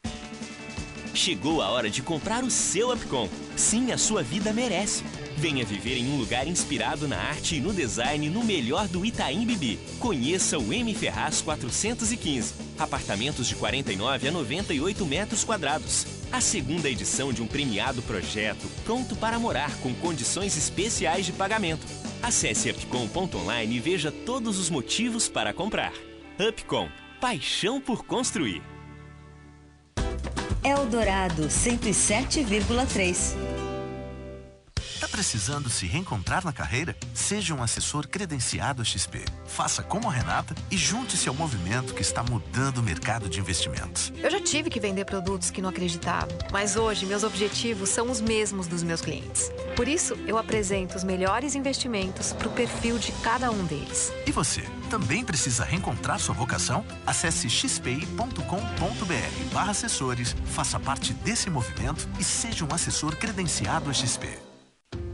Chegou 1.13 1.61
a 1.61 1.69
hora 1.69 1.87
de 1.91 2.01
comprar 2.01 2.43
o 2.43 2.49
seu 2.49 2.91
Upcom. 2.91 3.29
Sim, 3.55 3.91
a 3.91 3.97
sua 3.99 4.23
vida 4.23 4.51
merece. 4.51 5.03
Venha 5.37 5.63
viver 5.63 5.97
em 5.97 6.11
um 6.11 6.17
lugar 6.17 6.47
inspirado 6.47 7.07
na 7.07 7.17
arte 7.17 7.57
e 7.57 7.59
no 7.59 7.71
design 7.71 8.27
no 8.31 8.43
melhor 8.43 8.87
do 8.87 9.05
Itaim 9.05 9.45
Bibi. 9.45 9.79
Conheça 9.99 10.57
o 10.57 10.73
M 10.73 10.95
Ferraz 10.95 11.41
415. 11.41 12.55
Apartamentos 12.79 13.47
de 13.47 13.55
49 13.55 14.27
a 14.27 14.31
98 14.31 15.05
metros 15.05 15.43
quadrados. 15.43 16.22
A 16.33 16.41
segunda 16.41 16.89
edição 16.89 17.31
de 17.31 17.43
um 17.43 17.47
premiado 17.47 18.01
projeto 18.01 18.67
pronto 18.83 19.15
para 19.15 19.37
morar 19.37 19.71
com 19.81 19.93
condições 19.93 20.57
especiais 20.57 21.27
de 21.27 21.31
pagamento. 21.31 21.85
Acesse 22.23 22.71
upcom.online 22.71 23.75
e 23.75 23.79
veja 23.79 24.11
todos 24.11 24.57
os 24.57 24.67
motivos 24.67 25.29
para 25.29 25.53
comprar. 25.53 25.93
Upcom. 26.39 26.89
Paixão 27.21 27.79
por 27.79 28.03
construir. 28.03 28.63
Eldorado 30.63 31.43
107,3. 31.43 33.35
Tá 35.03 35.09
precisando 35.09 35.69
se 35.69 35.85
reencontrar 35.85 36.45
na 36.45 36.53
carreira? 36.53 36.95
Seja 37.13 37.53
um 37.53 37.61
assessor 37.61 38.07
credenciado 38.07 38.85
XP. 38.85 39.25
Faça 39.45 39.83
como 39.83 40.09
a 40.09 40.13
Renata 40.13 40.55
e 40.71 40.77
junte-se 40.77 41.27
ao 41.27 41.35
movimento 41.35 41.93
que 41.93 42.01
está 42.01 42.23
mudando 42.23 42.77
o 42.77 42.81
mercado 42.81 43.27
de 43.27 43.37
investimentos. 43.37 44.13
Eu 44.15 44.31
já 44.31 44.39
tive 44.39 44.69
que 44.69 44.79
vender 44.79 45.03
produtos 45.03 45.51
que 45.51 45.61
não 45.61 45.69
acreditava, 45.69 46.29
mas 46.53 46.77
hoje 46.77 47.05
meus 47.05 47.25
objetivos 47.25 47.89
são 47.89 48.09
os 48.09 48.21
mesmos 48.21 48.65
dos 48.65 48.81
meus 48.81 49.01
clientes. 49.01 49.51
Por 49.75 49.89
isso, 49.89 50.17
eu 50.25 50.37
apresento 50.37 50.95
os 50.95 51.03
melhores 51.03 51.53
investimentos 51.53 52.31
para 52.31 52.47
o 52.47 52.51
perfil 52.51 52.97
de 52.97 53.11
cada 53.21 53.51
um 53.51 53.65
deles. 53.65 54.09
E 54.25 54.31
você, 54.31 54.61
também 54.89 55.25
precisa 55.25 55.65
reencontrar 55.65 56.17
sua 56.17 56.33
vocação? 56.33 56.85
Acesse 57.05 57.49
xpi.com.br 57.49 58.39
barra 59.53 59.71
assessores, 59.71 60.33
faça 60.45 60.79
parte 60.79 61.11
desse 61.11 61.49
movimento 61.49 62.07
e 62.17 62.23
seja 62.23 62.63
um 62.63 62.73
assessor 62.73 63.17
credenciado 63.17 63.89
a 63.89 63.93
XP. 63.93 64.52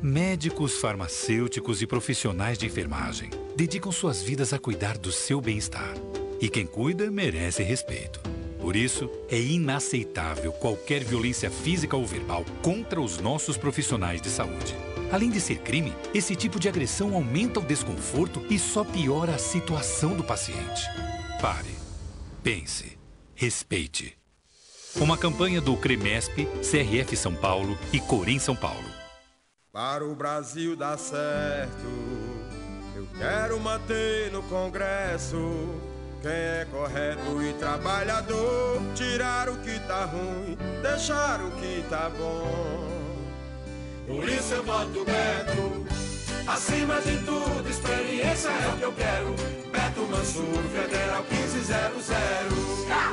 Médicos, 0.02 0.78
farmacêuticos 0.78 1.82
e 1.82 1.88
profissionais 1.88 2.58
de 2.58 2.66
enfermagem 2.66 3.30
dedicam 3.54 3.92
suas 3.92 4.22
vidas 4.22 4.54
a 4.54 4.58
cuidar 4.58 4.98
do 4.98 5.12
seu 5.12 5.42
bem-estar. 5.42 5.94
E 6.40 6.48
quem 6.48 6.66
cuida 6.66 7.12
merece 7.12 7.64
respeito. 7.64 8.22
Por 8.62 8.78
isso, 8.78 9.10
é 9.30 9.38
inaceitável 9.38 10.54
qualquer 10.54 11.04
violência 11.04 11.52
física 11.52 11.98
ou 11.98 12.06
verbal 12.06 12.46
contra 12.62 13.02
os 13.02 13.18
nossos 13.18 13.58
profissionais 13.58 14.22
de 14.22 14.30
saúde. 14.30 14.74
Além 15.12 15.30
de 15.30 15.42
ser 15.42 15.58
crime, 15.58 15.94
esse 16.14 16.34
tipo 16.34 16.62
de 16.62 16.70
agressão 16.70 17.14
aumenta 17.14 17.60
o 17.60 17.66
desconforto 17.66 18.42
e 18.50 18.58
só 18.58 18.86
piora 18.86 19.36
a 19.36 19.38
situação 19.38 20.16
do 20.16 20.24
paciente. 20.24 20.82
Pare. 21.42 21.76
Pense. 22.42 22.98
Respeite. 23.36 24.18
Uma 24.96 25.18
campanha 25.18 25.60
do 25.60 25.76
CREMESP, 25.76 26.48
CRF 26.62 27.18
São 27.18 27.36
Paulo 27.36 27.78
e 27.92 28.00
Corém 28.00 28.40
São 28.40 28.56
Paulo. 28.56 28.99
Para 29.72 30.04
o 30.04 30.16
Brasil 30.16 30.76
dar 30.76 30.98
certo, 30.98 31.86
eu 32.96 33.08
quero 33.20 33.60
manter 33.60 34.32
no 34.32 34.42
Congresso 34.42 35.38
quem 36.24 36.32
é 36.32 36.68
correto 36.72 37.40
e 37.40 37.54
trabalhador, 37.54 38.82
tirar 38.96 39.48
o 39.48 39.58
que 39.58 39.80
tá 39.82 40.06
ruim, 40.06 40.58
deixar 40.82 41.40
o 41.42 41.52
que 41.52 41.86
tá 41.88 42.10
bom. 42.10 42.90
Por 44.08 44.28
isso 44.28 44.56
eu 44.56 44.64
voto 44.64 45.06
Beto, 45.06 45.86
acima 46.48 47.00
de 47.02 47.24
tudo, 47.24 47.70
experiência 47.70 48.50
é 48.50 48.68
o 48.70 48.78
que 48.78 48.84
eu 48.84 48.94
quero. 48.94 49.59
Mansur, 50.08 50.64
Federal 50.74 51.24
1500. 51.30 52.10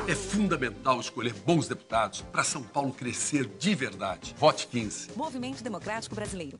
É 0.07 0.15
fundamental 0.15 0.99
escolher 0.99 1.33
bons 1.45 1.67
deputados 1.67 2.21
para 2.31 2.43
São 2.43 2.63
Paulo 2.63 2.91
crescer 2.91 3.45
de 3.59 3.75
verdade. 3.75 4.33
Vote 4.37 4.67
15. 4.67 5.09
Movimento 5.15 5.63
Democrático 5.63 6.15
Brasileiro. 6.15 6.59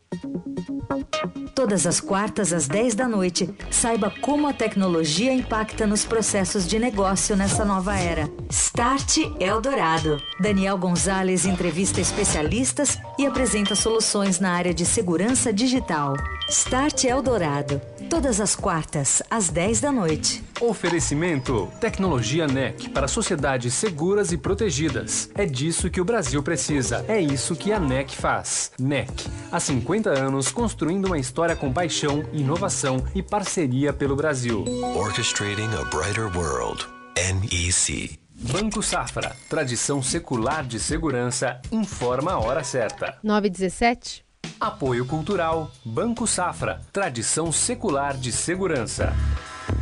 Todas 1.55 1.87
as 1.87 1.99
quartas 1.99 2.53
às 2.53 2.67
10 2.67 2.93
da 2.95 3.07
noite, 3.07 3.49
saiba 3.71 4.13
como 4.21 4.47
a 4.47 4.53
tecnologia 4.53 5.33
impacta 5.33 5.87
nos 5.87 6.05
processos 6.05 6.67
de 6.67 6.77
negócio 6.77 7.35
nessa 7.35 7.65
nova 7.65 7.97
era. 7.97 8.29
Start 8.49 9.17
Eldorado. 9.39 10.17
Daniel 10.39 10.77
Gonzalez 10.77 11.45
entrevista 11.45 11.99
especialistas 11.99 12.99
e 13.17 13.25
apresenta 13.25 13.75
soluções 13.75 14.39
na 14.39 14.51
área 14.51 14.73
de 14.73 14.85
segurança 14.85 15.51
digital. 15.51 16.13
Start 16.49 17.05
Eldorado. 17.05 17.81
Todas 18.09 18.39
as 18.39 18.55
quartas 18.55 19.21
às 19.29 19.49
10 19.49 19.81
da 19.81 19.91
noite. 19.91 20.43
Oferecimento: 20.61 21.69
Tecnologia 21.79 22.47
NEC 22.47 22.89
para 22.89 23.07
sociedades 23.07 23.73
seguras 23.73 24.31
e 24.31 24.37
protegidas. 24.37 25.29
É 25.35 25.45
disso 25.45 25.89
que 25.89 25.99
o 25.99 26.05
Brasil 26.05 26.41
precisa. 26.41 27.03
É 27.07 27.19
isso 27.19 27.55
que 27.55 27.73
a 27.73 27.79
NEC 27.79 28.15
faz. 28.15 28.71
NEC, 28.79 29.11
há 29.51 29.59
50 29.59 30.09
anos 30.09 30.51
construindo 30.51 31.05
uma 31.05 31.19
história 31.19 31.55
com 31.55 31.71
paixão, 31.71 32.23
inovação 32.31 33.03
e 33.13 33.21
parceria 33.21 33.91
pelo 33.91 34.15
Brasil. 34.15 34.63
Orchestrating 34.95 35.69
a 35.75 35.83
brighter 35.85 36.35
world. 36.35 36.87
NEC. 37.17 38.17
Banco 38.39 38.83
Safra, 38.83 39.35
tradição 39.49 40.01
secular 40.01 40.63
de 40.65 40.79
segurança, 40.79 41.59
informa 41.71 42.33
a 42.33 42.39
hora 42.39 42.63
certa. 42.63 43.17
917. 43.23 44.26
Apoio 44.59 45.05
Cultural, 45.05 45.71
Banco 45.85 46.25
Safra, 46.25 46.81
tradição 46.91 47.51
secular 47.51 48.17
de 48.17 48.31
segurança. 48.31 49.13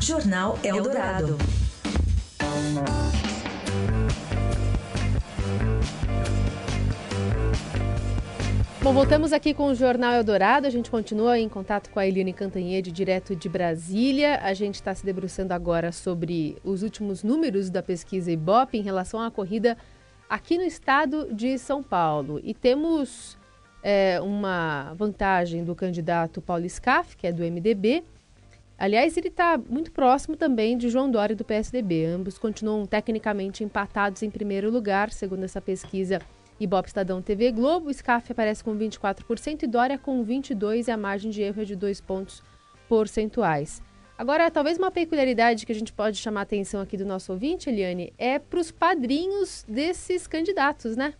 Jornal 0.01 0.60
Eldorado. 0.62 1.38
Bom, 8.82 8.94
voltamos 8.94 9.32
aqui 9.32 9.53
com 9.53 9.67
o 9.67 9.75
Jornal 9.75 10.12
Eldorado. 10.12 10.67
A 10.67 10.70
gente 10.70 10.91
continua 10.91 11.39
em 11.39 11.48
contato 11.48 11.89
com 11.89 11.98
a 11.98 12.05
Eliane 12.05 12.34
Cantanhede, 12.34 12.91
direto 12.91 13.34
de 13.34 13.48
Brasília. 13.48 14.41
A 14.44 14.53
gente 14.53 14.75
está 14.75 14.94
se 14.94 15.05
debruçando 15.05 15.53
agora 15.53 15.94
sobre 15.94 16.58
os 16.65 16.84
últimos 16.84 17.24
números 17.24 17.70
da 17.70 17.82
pesquisa 17.82 18.29
Ibope 18.29 18.77
em 18.77 18.82
relação 18.82 19.22
à 19.22 19.32
corrida 19.32 19.77
aqui 20.29 20.58
no 20.58 20.65
estado 20.65 21.34
de 21.34 21.58
São 21.58 21.82
Paulo. 21.82 22.41
E 22.44 22.53
temos 22.53 23.38
é, 23.88 24.20
uma 24.20 24.96
vantagem 24.96 25.63
do 25.63 25.75
candidato 25.75 26.42
Paulo 26.42 26.68
Scaff, 26.68 27.15
que 27.15 27.27
é 27.27 27.32
do 27.32 27.44
MDB. 27.44 28.04
Aliás, 28.80 29.15
ele 29.15 29.27
está 29.27 29.60
muito 29.60 29.92
próximo 29.92 30.36
também 30.36 30.75
de 30.75 30.89
João 30.89 31.10
Dória 31.10 31.36
do 31.36 31.46
PSDB. 31.46 32.04
Ambos 32.06 32.39
continuam 32.39 32.88
tecnicamente 32.88 33.63
empatados 33.63 34.24
em 34.24 34.30
primeiro 34.32 34.72
lugar, 34.72 35.12
segundo 35.12 35.44
essa 35.44 35.62
pesquisa 35.62 36.20
Ibope 36.60 36.88
Estadão 36.88 37.22
TV 37.22 37.51
Globo. 37.51 37.94
Scaff 37.94 38.32
aparece 38.32 38.63
com 38.63 38.75
24% 38.75 39.62
e 39.62 39.68
Dória 39.68 40.00
com 40.00 40.25
22% 40.25 40.88
e 40.88 40.92
a 40.92 40.98
margem 40.98 41.30
de 41.30 41.44
erro 41.44 41.62
é 41.62 41.65
de 41.65 41.75
2 41.75 42.01
pontos 42.01 42.42
percentuais. 42.89 43.84
Agora, 44.18 44.50
talvez 44.50 44.80
uma 44.80 44.89
peculiaridade 44.89 45.63
que 45.63 45.72
a 45.72 45.75
gente 45.75 45.94
pode 45.94 46.18
chamar 46.18 46.39
a 46.39 46.44
atenção 46.44 46.82
aqui 46.82 46.98
do 46.98 47.06
nosso 47.06 47.32
ouvinte, 47.32 47.70
Eliane, 47.70 48.12
é 48.18 48.39
para 48.39 48.60
os 48.60 48.72
padrinhos 48.72 49.63
desses 49.68 50.25
candidatos, 50.25 50.98
né? 50.98 51.13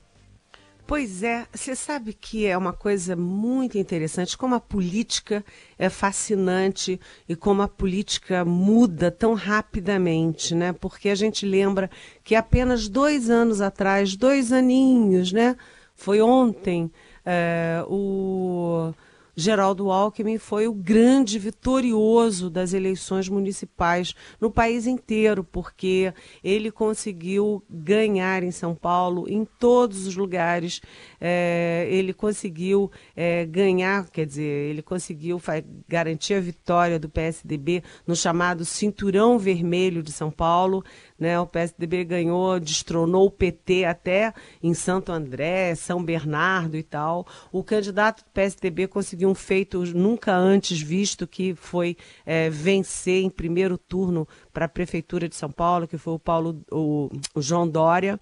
Pois 0.88 1.24
é, 1.24 1.48
você 1.52 1.76
sabe 1.76 2.14
que 2.14 2.46
é 2.46 2.56
uma 2.56 2.72
coisa 2.72 3.16
muito 3.16 3.76
interessante, 3.76 4.38
como 4.38 4.54
a 4.54 4.60
política 4.60 5.44
é 5.80 5.90
fascinante 5.90 7.00
e 7.28 7.36
como 7.36 7.64
a 7.64 7.68
política 7.68 8.46
muda 8.46 9.10
tão 9.10 9.34
rapidamente, 9.34 10.54
né? 10.54 10.74
Porque 10.74 11.10
a 11.10 11.16
gente 11.16 11.44
lembra 11.44 11.90
que 12.24 12.36
apenas 12.36 12.88
dois 12.88 13.32
anos 13.32 13.62
atrás, 13.62 14.16
dois 14.16 14.52
aninhos, 14.52 15.32
né? 15.34 15.56
Foi 15.96 16.22
ontem, 16.22 16.92
É, 17.28 17.84
o 17.88 18.94
Geraldo 19.36 19.92
Alckmin 19.92 20.38
foi 20.38 20.68
o 20.68 20.74
grande 20.74 21.38
vitorioso 21.38 22.50
das 22.50 22.74
eleições 22.74 23.28
municipais 23.28 24.16
no 24.40 24.50
país 24.50 24.88
inteiro, 24.88 25.44
porque 25.44 26.14
ele 26.44 26.72
conseguiu 26.72 27.62
ganhar 27.70 28.44
em 28.44 28.52
São 28.52 28.74
Paulo, 28.74 29.26
em 29.28 29.46
todos 29.60 30.08
os 30.08 30.16
lugares. 30.16 30.82
É, 31.20 31.88
ele 31.90 32.14
conseguiu 32.14 32.90
é, 33.16 33.46
ganhar, 33.46 34.10
quer 34.10 34.26
dizer, 34.26 34.70
ele 34.70 34.82
conseguiu 34.82 35.42
garantir 35.88 36.36
a 36.36 36.40
vitória 36.40 36.98
do 36.98 37.10
PSDB 37.10 37.84
no 38.08 38.16
chamado 38.16 38.64
Cinturão 38.64 39.38
Vermelho 39.38 40.02
de 40.02 40.12
São 40.12 40.32
Paulo. 40.32 40.84
Né? 41.18 41.40
O 41.40 41.48
PSDB 41.48 42.04
ganhou, 42.04 42.60
destronou 42.60 43.28
o 43.28 43.32
PT 43.32 43.86
até 43.86 44.34
em 44.62 44.74
Santo 44.74 45.12
André, 45.12 45.74
São 45.76 46.04
Bernardo 46.04 46.76
e 46.76 46.84
tal. 46.84 47.26
O 47.52 47.64
candidato 47.64 48.24
do 48.24 48.30
PSDB 48.32 48.88
conseguiu 48.88 49.30
um 49.30 49.36
feito 49.36 49.84
nunca 49.96 50.36
antes 50.36 50.82
visto, 50.82 51.26
que 51.26 51.56
foi 51.56 51.96
é, 52.26 52.50
vencer 52.50 53.24
em 53.24 53.30
primeiro 53.30 53.78
turno 53.78 54.28
para 54.54 54.66
a 54.66 54.70
Prefeitura 54.70 55.30
de 55.30 55.36
São 55.36 55.52
Paulo, 55.52 55.88
que 55.88 55.98
foi 55.98 56.14
o, 56.14 56.20
Paulo, 56.20 56.62
o, 56.72 57.10
o 57.34 57.42
João 57.42 57.68
Dória. 57.68 58.20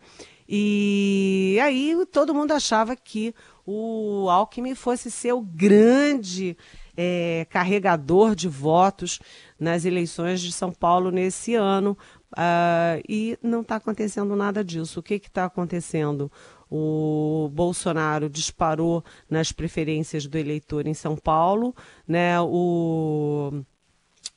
E 0.47 1.57
aí 1.61 1.95
todo 2.11 2.33
mundo 2.33 2.51
achava 2.51 2.95
que 2.95 3.33
o 3.65 4.29
Alckmin 4.29 4.75
fosse 4.75 5.09
ser 5.09 5.33
o 5.33 5.41
grande 5.41 6.57
é, 6.95 7.47
carregador 7.49 8.35
de 8.35 8.47
votos 8.47 9.19
nas 9.59 9.85
eleições 9.85 10.41
de 10.41 10.51
São 10.51 10.71
Paulo 10.71 11.11
nesse 11.11 11.55
ano, 11.55 11.97
Uh, 12.33 13.03
e 13.07 13.37
não 13.41 13.61
está 13.61 13.75
acontecendo 13.75 14.35
nada 14.35 14.63
disso. 14.63 14.99
O 14.99 15.03
que 15.03 15.15
está 15.15 15.45
acontecendo? 15.45 16.31
O 16.69 17.49
Bolsonaro 17.53 18.27
disparou 18.27 19.03
nas 19.29 19.51
preferências 19.51 20.25
do 20.25 20.37
eleitor 20.37 20.87
em 20.87 20.93
São 20.93 21.15
Paulo, 21.15 21.75
né? 22.07 22.41
O 22.41 23.63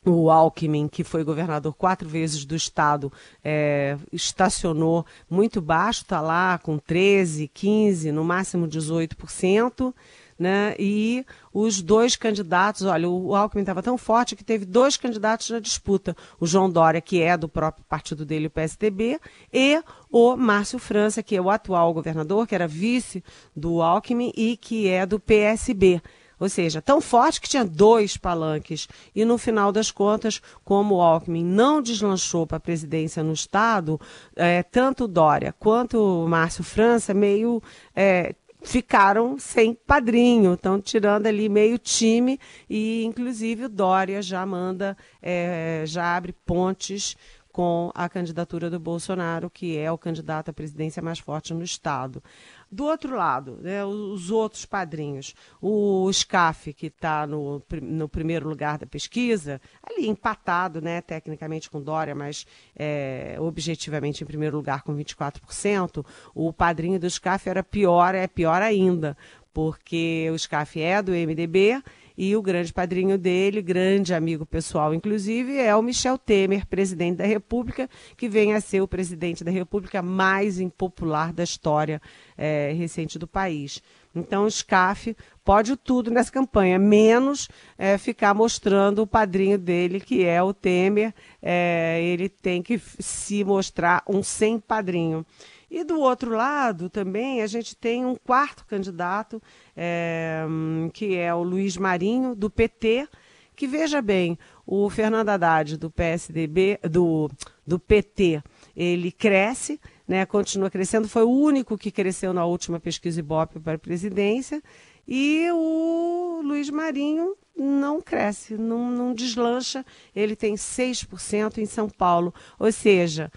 o 0.04 0.30
Alckmin, 0.30 0.86
que 0.86 1.02
foi 1.02 1.24
governador 1.24 1.74
quatro 1.74 2.08
vezes 2.08 2.44
do 2.44 2.54
estado, 2.54 3.12
é, 3.42 3.98
estacionou 4.12 5.04
muito 5.28 5.60
baixo, 5.60 6.02
está 6.02 6.20
lá 6.20 6.58
com 6.58 6.78
13, 6.78 7.48
15, 7.48 8.12
no 8.12 8.22
máximo 8.22 8.68
18% 8.68 9.92
né? 10.38 10.74
E 10.78 11.24
os 11.52 11.80
dois 11.80 12.16
candidatos, 12.16 12.82
olha, 12.82 13.08
o 13.08 13.34
Alckmin 13.34 13.62
estava 13.62 13.82
tão 13.82 13.96
forte 13.96 14.36
que 14.36 14.44
teve 14.44 14.64
dois 14.64 14.96
candidatos 14.96 15.50
na 15.50 15.58
disputa: 15.58 16.16
o 16.38 16.46
João 16.46 16.70
Dória, 16.70 17.00
que 17.00 17.22
é 17.22 17.36
do 17.36 17.48
próprio 17.48 17.84
partido 17.88 18.24
dele, 18.24 18.46
o 18.46 18.50
PSDB, 18.50 19.18
e 19.52 19.82
o 20.10 20.36
Márcio 20.36 20.78
França, 20.78 21.22
que 21.22 21.36
é 21.36 21.40
o 21.40 21.50
atual 21.50 21.92
governador, 21.94 22.46
que 22.46 22.54
era 22.54 22.68
vice 22.68 23.24
do 23.54 23.80
Alckmin 23.80 24.32
e 24.36 24.56
que 24.56 24.88
é 24.88 25.06
do 25.06 25.18
PSB. 25.18 26.02
Ou 26.38 26.48
seja, 26.50 26.82
tão 26.82 27.00
forte 27.00 27.40
que 27.40 27.48
tinha 27.48 27.64
dois 27.64 28.16
palanques. 28.16 28.86
E 29.14 29.24
no 29.24 29.38
final 29.38 29.72
das 29.72 29.90
contas, 29.90 30.42
como 30.62 30.96
o 30.96 31.00
Alckmin 31.00 31.44
não 31.44 31.80
deslanchou 31.80 32.46
para 32.46 32.58
a 32.58 32.60
presidência 32.60 33.22
no 33.22 33.32
Estado, 33.32 33.98
é, 34.34 34.62
tanto 34.62 35.08
Dória 35.08 35.54
quanto 35.58 35.98
o 35.98 36.28
Márcio 36.28 36.62
França 36.62 37.14
meio 37.14 37.62
é, 37.94 38.34
ficaram 38.66 39.38
sem 39.38 39.72
padrinho, 39.72 40.54
estão 40.54 40.80
tirando 40.80 41.28
ali 41.28 41.48
meio 41.48 41.78
time 41.78 42.38
e 42.68 43.04
inclusive 43.04 43.66
o 43.66 43.68
Dória 43.68 44.20
já 44.20 44.44
manda, 44.44 44.96
é, 45.22 45.84
já 45.86 46.16
abre 46.16 46.32
pontes 46.32 47.16
com 47.52 47.90
a 47.94 48.08
candidatura 48.08 48.68
do 48.68 48.78
Bolsonaro, 48.78 49.48
que 49.48 49.78
é 49.78 49.90
o 49.90 49.96
candidato 49.96 50.50
à 50.50 50.52
presidência 50.52 51.00
mais 51.00 51.18
forte 51.18 51.54
no 51.54 51.62
Estado. 51.62 52.22
Do 52.70 52.84
outro 52.84 53.16
lado, 53.16 53.58
né, 53.62 53.84
os 53.84 54.30
outros 54.30 54.66
padrinhos, 54.66 55.34
o 55.62 56.10
SCAF, 56.12 56.72
que 56.72 56.86
está 56.86 57.24
no, 57.26 57.62
no 57.80 58.08
primeiro 58.08 58.48
lugar 58.48 58.76
da 58.76 58.86
pesquisa, 58.86 59.60
ali 59.82 60.08
empatado, 60.08 60.80
né, 60.80 61.00
tecnicamente 61.00 61.70
com 61.70 61.80
Dória, 61.80 62.14
mas 62.14 62.44
é, 62.74 63.36
objetivamente 63.38 64.24
em 64.24 64.26
primeiro 64.26 64.56
lugar 64.56 64.82
com 64.82 64.96
24%, 64.96 66.04
o 66.34 66.52
padrinho 66.52 66.98
do 66.98 67.08
SCAF 67.08 67.48
era 67.48 67.62
pior, 67.62 68.14
é 68.16 68.26
pior 68.26 68.60
ainda, 68.60 69.16
porque 69.52 70.28
o 70.32 70.38
SCAF 70.38 70.82
é 70.82 71.00
do 71.00 71.12
MDB 71.12 71.80
e 72.16 72.34
o 72.34 72.42
grande 72.42 72.72
padrinho 72.72 73.18
dele, 73.18 73.60
grande 73.60 74.14
amigo 74.14 74.46
pessoal, 74.46 74.94
inclusive, 74.94 75.58
é 75.58 75.74
o 75.76 75.82
Michel 75.82 76.16
Temer, 76.16 76.66
presidente 76.66 77.16
da 77.16 77.26
República, 77.26 77.88
que 78.16 78.28
vem 78.28 78.54
a 78.54 78.60
ser 78.60 78.80
o 78.80 78.88
presidente 78.88 79.44
da 79.44 79.50
República 79.50 80.00
mais 80.00 80.58
impopular 80.58 81.32
da 81.32 81.44
história 81.44 82.00
é, 82.36 82.72
recente 82.76 83.18
do 83.18 83.26
país. 83.26 83.82
Então, 84.14 84.44
o 84.44 84.50
SCAF 84.50 85.14
pode 85.44 85.76
tudo 85.76 86.10
nessa 86.10 86.32
campanha, 86.32 86.78
menos 86.78 87.48
é, 87.76 87.98
ficar 87.98 88.32
mostrando 88.32 89.02
o 89.02 89.06
padrinho 89.06 89.58
dele, 89.58 90.00
que 90.00 90.24
é 90.24 90.42
o 90.42 90.54
Temer. 90.54 91.12
É, 91.42 92.00
ele 92.02 92.28
tem 92.28 92.62
que 92.62 92.78
se 92.78 93.44
mostrar 93.44 94.02
um 94.08 94.22
sem 94.22 94.58
padrinho. 94.58 95.24
E 95.70 95.82
do 95.82 95.98
outro 95.98 96.30
lado 96.30 96.88
também 96.88 97.42
a 97.42 97.46
gente 97.46 97.76
tem 97.76 98.04
um 98.04 98.14
quarto 98.14 98.64
candidato, 98.66 99.42
é, 99.76 100.44
que 100.92 101.16
é 101.16 101.34
o 101.34 101.42
Luiz 101.42 101.76
Marinho, 101.76 102.34
do 102.34 102.48
PT, 102.48 103.08
que 103.56 103.66
veja 103.66 104.02
bem, 104.02 104.38
o 104.66 104.88
Fernando 104.90 105.30
Haddad 105.30 105.78
do 105.78 105.90
PSDB, 105.90 106.78
do, 106.82 107.30
do 107.66 107.78
PT, 107.78 108.42
ele 108.76 109.10
cresce, 109.10 109.80
né, 110.06 110.26
continua 110.26 110.70
crescendo, 110.70 111.08
foi 111.08 111.24
o 111.24 111.30
único 111.30 111.78
que 111.78 111.90
cresceu 111.90 112.34
na 112.34 112.44
última 112.44 112.78
pesquisa 112.78 113.18
Ibope 113.18 113.58
para 113.58 113.74
a 113.74 113.78
presidência, 113.78 114.62
e 115.08 115.48
o 115.52 116.42
Luiz 116.44 116.68
Marinho 116.68 117.34
não 117.56 118.00
cresce, 118.02 118.58
não, 118.58 118.90
não 118.90 119.14
deslancha, 119.14 119.84
ele 120.14 120.36
tem 120.36 120.54
6% 120.54 121.58
em 121.58 121.66
São 121.66 121.88
Paulo, 121.88 122.34
ou 122.58 122.70
seja, 122.70 123.32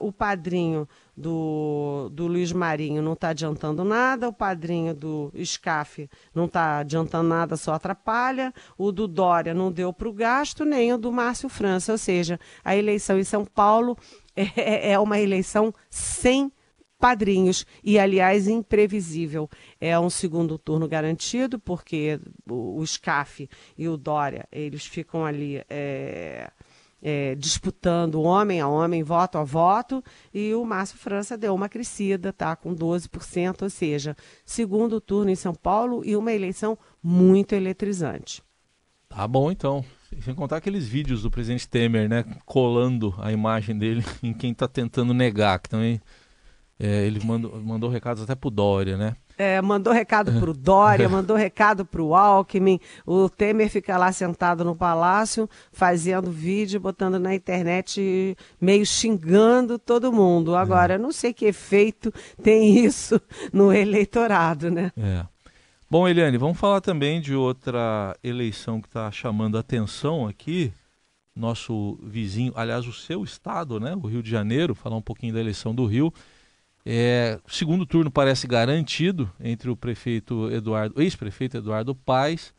o 0.00 0.12
padrinho 0.12 0.86
do, 1.16 2.08
do 2.12 2.26
Luiz 2.26 2.52
Marinho 2.52 3.02
não 3.02 3.12
está 3.12 3.28
adiantando 3.28 3.84
nada, 3.84 4.28
o 4.28 4.32
padrinho 4.32 4.94
do 4.94 5.32
SCAF 5.44 6.08
não 6.34 6.46
está 6.46 6.78
adiantando 6.78 7.28
nada, 7.28 7.56
só 7.56 7.74
atrapalha, 7.74 8.52
o 8.76 8.90
do 8.90 9.06
Dória 9.06 9.54
não 9.54 9.70
deu 9.70 9.92
para 9.92 10.08
o 10.08 10.12
gasto, 10.12 10.64
nem 10.64 10.92
o 10.92 10.98
do 10.98 11.12
Márcio 11.12 11.48
França. 11.48 11.92
Ou 11.92 11.98
seja, 11.98 12.38
a 12.64 12.76
eleição 12.76 13.18
em 13.18 13.24
São 13.24 13.44
Paulo 13.44 13.96
é, 14.34 14.92
é 14.92 14.98
uma 14.98 15.20
eleição 15.20 15.72
sem 15.88 16.50
padrinhos 16.98 17.66
e, 17.82 17.98
aliás, 17.98 18.48
imprevisível. 18.48 19.48
É 19.80 19.98
um 19.98 20.10
segundo 20.10 20.58
turno 20.58 20.88
garantido, 20.88 21.58
porque 21.58 22.18
o, 22.48 22.80
o 22.80 22.86
SCAF 22.86 23.48
e 23.76 23.88
o 23.88 23.96
Dória, 23.96 24.48
eles 24.50 24.86
ficam 24.86 25.24
ali. 25.24 25.62
É 25.68 26.50
é, 27.04 27.34
disputando 27.34 28.22
homem 28.22 28.62
a 28.62 28.66
homem, 28.66 29.02
voto 29.02 29.36
a 29.36 29.44
voto, 29.44 30.02
e 30.32 30.54
o 30.54 30.64
Márcio 30.64 30.96
França 30.96 31.36
deu 31.36 31.54
uma 31.54 31.68
crescida, 31.68 32.32
tá 32.32 32.56
com 32.56 32.74
12%, 32.74 33.62
ou 33.62 33.70
seja, 33.70 34.16
segundo 34.42 34.98
turno 35.02 35.30
em 35.30 35.36
São 35.36 35.54
Paulo 35.54 36.02
e 36.02 36.16
uma 36.16 36.32
eleição 36.32 36.78
muito 37.02 37.54
eletrizante. 37.54 38.42
Tá 39.06 39.28
bom, 39.28 39.52
então. 39.52 39.84
Sem 40.22 40.34
contar 40.34 40.56
aqueles 40.56 40.88
vídeos 40.88 41.22
do 41.22 41.30
presidente 41.30 41.68
Temer, 41.68 42.08
né, 42.08 42.24
colando 42.46 43.14
a 43.18 43.30
imagem 43.30 43.76
dele 43.76 44.02
em 44.22 44.32
quem 44.32 44.52
está 44.52 44.66
tentando 44.66 45.12
negar, 45.12 45.58
que 45.58 45.68
também 45.68 46.00
é, 46.78 47.04
ele 47.06 47.22
mandou, 47.24 47.60
mandou 47.60 47.90
recados 47.90 48.22
até 48.22 48.34
pro 48.34 48.50
Dória, 48.50 48.96
né? 48.96 49.14
É, 49.36 49.60
mandou 49.60 49.92
recado 49.92 50.32
para 50.32 50.50
o 50.50 50.54
Dória, 50.54 51.08
mandou 51.10 51.36
recado 51.36 51.84
para 51.84 52.02
o 52.02 52.14
Alckmin. 52.14 52.78
O 53.06 53.28
Temer 53.28 53.68
fica 53.68 53.96
lá 53.96 54.12
sentado 54.12 54.64
no 54.64 54.76
palácio, 54.76 55.48
fazendo 55.72 56.30
vídeo, 56.30 56.80
botando 56.80 57.18
na 57.18 57.34
internet, 57.34 58.36
meio 58.60 58.86
xingando 58.86 59.78
todo 59.78 60.12
mundo. 60.12 60.54
Agora, 60.54 60.94
é. 60.94 60.98
não 60.98 61.12
sei 61.12 61.32
que 61.32 61.46
efeito 61.46 62.12
tem 62.42 62.84
isso 62.84 63.20
no 63.52 63.72
eleitorado, 63.72 64.70
né? 64.70 64.92
É. 64.96 65.24
Bom, 65.90 66.08
Eliane, 66.08 66.38
vamos 66.38 66.58
falar 66.58 66.80
também 66.80 67.20
de 67.20 67.34
outra 67.34 68.16
eleição 68.22 68.80
que 68.80 68.88
está 68.88 69.12
chamando 69.12 69.56
atenção 69.56 70.26
aqui. 70.26 70.72
Nosso 71.36 71.98
vizinho, 72.02 72.52
aliás, 72.56 72.86
o 72.86 72.92
seu 72.92 73.22
estado, 73.22 73.78
né? 73.78 73.94
O 73.94 74.06
Rio 74.06 74.22
de 74.22 74.30
Janeiro, 74.30 74.74
falar 74.74 74.96
um 74.96 75.02
pouquinho 75.02 75.34
da 75.34 75.40
eleição 75.40 75.74
do 75.74 75.84
Rio. 75.84 76.12
É, 76.86 77.38
segundo 77.48 77.86
turno 77.86 78.10
parece 78.10 78.46
garantido 78.46 79.32
entre 79.40 79.70
o 79.70 79.76
prefeito 79.76 80.50
Eduardo, 80.50 81.00
ex-prefeito 81.00 81.56
Eduardo 81.56 81.94
Paes, 81.94 82.52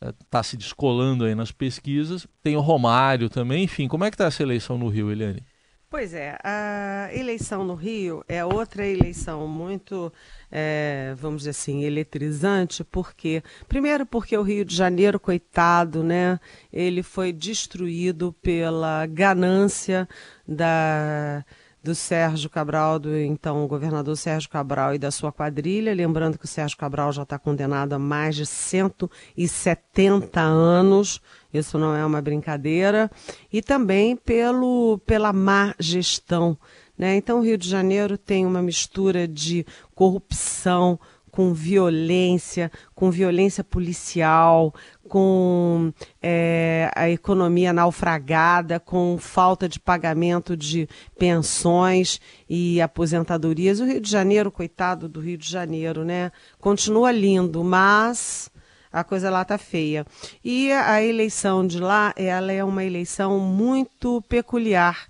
está 0.00 0.38
é, 0.38 0.42
se 0.42 0.56
descolando 0.56 1.24
aí 1.24 1.34
nas 1.34 1.52
pesquisas. 1.52 2.26
Tem 2.42 2.56
o 2.56 2.60
Romário 2.60 3.28
também, 3.28 3.64
enfim, 3.64 3.86
como 3.86 4.04
é 4.04 4.10
que 4.10 4.14
está 4.14 4.26
essa 4.26 4.42
eleição 4.42 4.78
no 4.78 4.88
Rio, 4.88 5.10
Eliane? 5.10 5.42
Pois 5.90 6.12
é, 6.12 6.36
a 6.42 7.08
eleição 7.12 7.64
no 7.64 7.74
Rio 7.74 8.24
é 8.26 8.44
outra 8.44 8.84
eleição 8.84 9.46
muito, 9.46 10.12
é, 10.50 11.14
vamos 11.16 11.42
dizer 11.42 11.50
assim, 11.50 11.84
eletrizante, 11.84 12.82
porque, 12.82 13.44
primeiro 13.68 14.04
porque 14.04 14.36
o 14.36 14.42
Rio 14.42 14.64
de 14.64 14.74
Janeiro, 14.74 15.20
coitado, 15.20 16.02
né, 16.02 16.40
ele 16.72 17.00
foi 17.00 17.32
destruído 17.32 18.32
pela 18.42 19.06
ganância 19.06 20.08
da 20.48 21.44
do 21.84 21.94
Sérgio 21.94 22.48
Cabral, 22.48 22.98
do 22.98 23.14
então 23.14 23.66
governador 23.66 24.16
Sérgio 24.16 24.48
Cabral 24.48 24.94
e 24.94 24.98
da 24.98 25.10
sua 25.10 25.30
quadrilha. 25.30 25.94
Lembrando 25.94 26.38
que 26.38 26.46
o 26.46 26.48
Sérgio 26.48 26.78
Cabral 26.78 27.12
já 27.12 27.24
está 27.24 27.38
condenado 27.38 27.92
a 27.92 27.98
mais 27.98 28.34
de 28.34 28.46
170 28.46 30.40
anos, 30.40 31.20
isso 31.52 31.78
não 31.78 31.94
é 31.94 32.04
uma 32.04 32.22
brincadeira, 32.22 33.10
e 33.52 33.60
também 33.60 34.16
pelo, 34.16 34.98
pela 35.06 35.30
má 35.30 35.74
gestão. 35.78 36.58
Né? 36.96 37.16
Então, 37.16 37.40
o 37.40 37.42
Rio 37.42 37.58
de 37.58 37.68
Janeiro 37.68 38.16
tem 38.16 38.46
uma 38.46 38.62
mistura 38.62 39.28
de 39.28 39.66
corrupção, 39.94 40.98
com 41.34 41.52
violência, 41.52 42.70
com 42.94 43.10
violência 43.10 43.64
policial, 43.64 44.72
com 45.08 45.92
é, 46.22 46.88
a 46.94 47.10
economia 47.10 47.72
naufragada, 47.72 48.78
com 48.78 49.18
falta 49.18 49.68
de 49.68 49.80
pagamento 49.80 50.56
de 50.56 50.88
pensões 51.18 52.20
e 52.48 52.80
aposentadorias. 52.80 53.80
O 53.80 53.84
Rio 53.84 54.00
de 54.00 54.08
Janeiro, 54.08 54.48
coitado 54.48 55.08
do 55.08 55.18
Rio 55.18 55.36
de 55.36 55.50
Janeiro, 55.50 56.04
né? 56.04 56.30
Continua 56.60 57.10
lindo, 57.10 57.64
mas 57.64 58.48
a 58.92 59.02
coisa 59.02 59.28
lá 59.28 59.44
tá 59.44 59.58
feia. 59.58 60.06
E 60.44 60.70
a 60.70 61.02
eleição 61.02 61.66
de 61.66 61.80
lá, 61.80 62.14
ela 62.16 62.52
é 62.52 62.62
uma 62.62 62.84
eleição 62.84 63.40
muito 63.40 64.22
peculiar, 64.28 65.08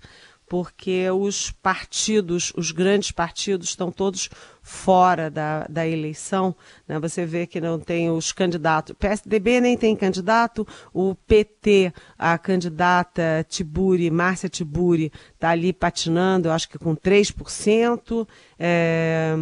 porque 0.48 1.10
os 1.10 1.50
partidos, 1.50 2.50
os 2.56 2.70
grandes 2.70 3.10
partidos, 3.10 3.68
estão 3.68 3.92
todos 3.92 4.30
fora 4.64 5.30
da, 5.30 5.66
da 5.68 5.86
eleição. 5.86 6.56
Né? 6.88 6.98
Você 6.98 7.26
vê 7.26 7.46
que 7.46 7.60
não 7.60 7.78
tem 7.78 8.10
os 8.10 8.32
candidatos. 8.32 8.92
O 8.92 8.96
PSDB 8.96 9.60
nem 9.60 9.76
tem 9.76 9.94
candidato, 9.94 10.66
o 10.92 11.14
PT, 11.14 11.92
a 12.18 12.38
candidata 12.38 13.44
Tiburi, 13.46 14.10
Márcia 14.10 14.48
Tiburi, 14.48 15.12
está 15.34 15.50
ali 15.50 15.70
patinando, 15.72 16.50
acho 16.50 16.68
que 16.68 16.78
com 16.78 16.96
3%. 16.96 18.26
É 18.58 19.34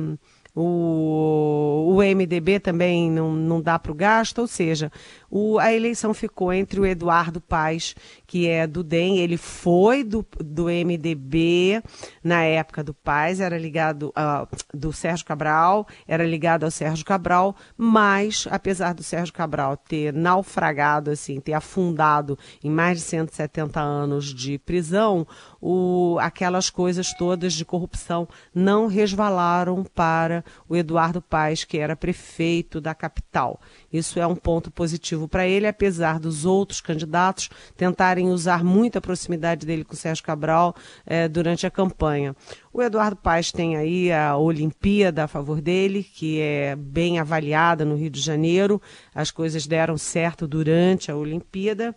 o, 0.54 1.94
o 1.96 2.02
MDB 2.02 2.60
também 2.60 3.10
não, 3.10 3.32
não 3.32 3.60
dá 3.60 3.78
para 3.78 3.92
o 3.92 3.94
gasto, 3.94 4.40
ou 4.40 4.46
seja, 4.46 4.92
o, 5.34 5.58
a 5.58 5.72
eleição 5.72 6.12
ficou 6.12 6.52
entre 6.52 6.78
o 6.78 6.84
Eduardo 6.84 7.40
Paes, 7.40 7.96
que 8.26 8.46
é 8.46 8.66
do 8.66 8.84
DEM, 8.84 9.16
ele 9.16 9.38
foi 9.38 10.04
do, 10.04 10.26
do 10.38 10.66
MDB 10.66 11.82
na 12.22 12.42
época 12.42 12.84
do 12.84 12.92
Paes, 12.92 13.40
era 13.40 13.56
ligado 13.56 14.10
uh, 14.10 14.46
do 14.74 14.92
Sérgio 14.92 15.24
Cabral, 15.24 15.88
era 16.06 16.22
ligado 16.22 16.64
ao 16.64 16.70
Sérgio 16.70 17.06
Cabral, 17.06 17.56
mas 17.78 18.46
apesar 18.50 18.92
do 18.92 19.02
Sérgio 19.02 19.32
Cabral 19.32 19.74
ter 19.74 20.12
naufragado, 20.12 21.10
assim, 21.10 21.40
ter 21.40 21.54
afundado 21.54 22.38
em 22.62 22.68
mais 22.68 22.98
de 22.98 23.04
170 23.04 23.80
anos 23.80 24.34
de 24.34 24.58
prisão, 24.58 25.26
o, 25.62 26.18
aquelas 26.20 26.68
coisas 26.68 27.10
todas 27.14 27.54
de 27.54 27.64
corrupção 27.64 28.28
não 28.54 28.86
resvalaram 28.86 29.82
para 29.82 30.44
o 30.68 30.76
Eduardo 30.76 31.22
Paes, 31.22 31.64
que 31.64 31.78
era 31.78 31.96
prefeito 31.96 32.82
da 32.82 32.94
capital. 32.94 33.58
Isso 33.92 34.18
é 34.18 34.26
um 34.26 34.34
ponto 34.34 34.70
positivo 34.70 35.28
para 35.28 35.46
ele, 35.46 35.66
apesar 35.66 36.18
dos 36.18 36.44
outros 36.44 36.80
candidatos 36.80 37.50
tentarem 37.76 38.28
usar 38.28 38.64
muito 38.64 38.96
a 38.98 39.00
proximidade 39.00 39.66
dele 39.66 39.84
com 39.84 39.94
o 39.94 39.96
Sérgio 39.96 40.24
Cabral 40.24 40.74
eh, 41.06 41.28
durante 41.28 41.66
a 41.66 41.70
campanha. 41.70 42.34
O 42.72 42.82
Eduardo 42.82 43.16
Paes 43.16 43.52
tem 43.52 43.76
aí 43.76 44.10
a 44.10 44.36
Olimpíada 44.36 45.24
a 45.24 45.28
favor 45.28 45.60
dele, 45.60 46.02
que 46.02 46.40
é 46.40 46.74
bem 46.74 47.18
avaliada 47.18 47.84
no 47.84 47.96
Rio 47.96 48.10
de 48.10 48.20
Janeiro. 48.20 48.80
As 49.14 49.30
coisas 49.30 49.66
deram 49.66 49.98
certo 49.98 50.46
durante 50.46 51.10
a 51.10 51.16
Olimpíada 51.16 51.94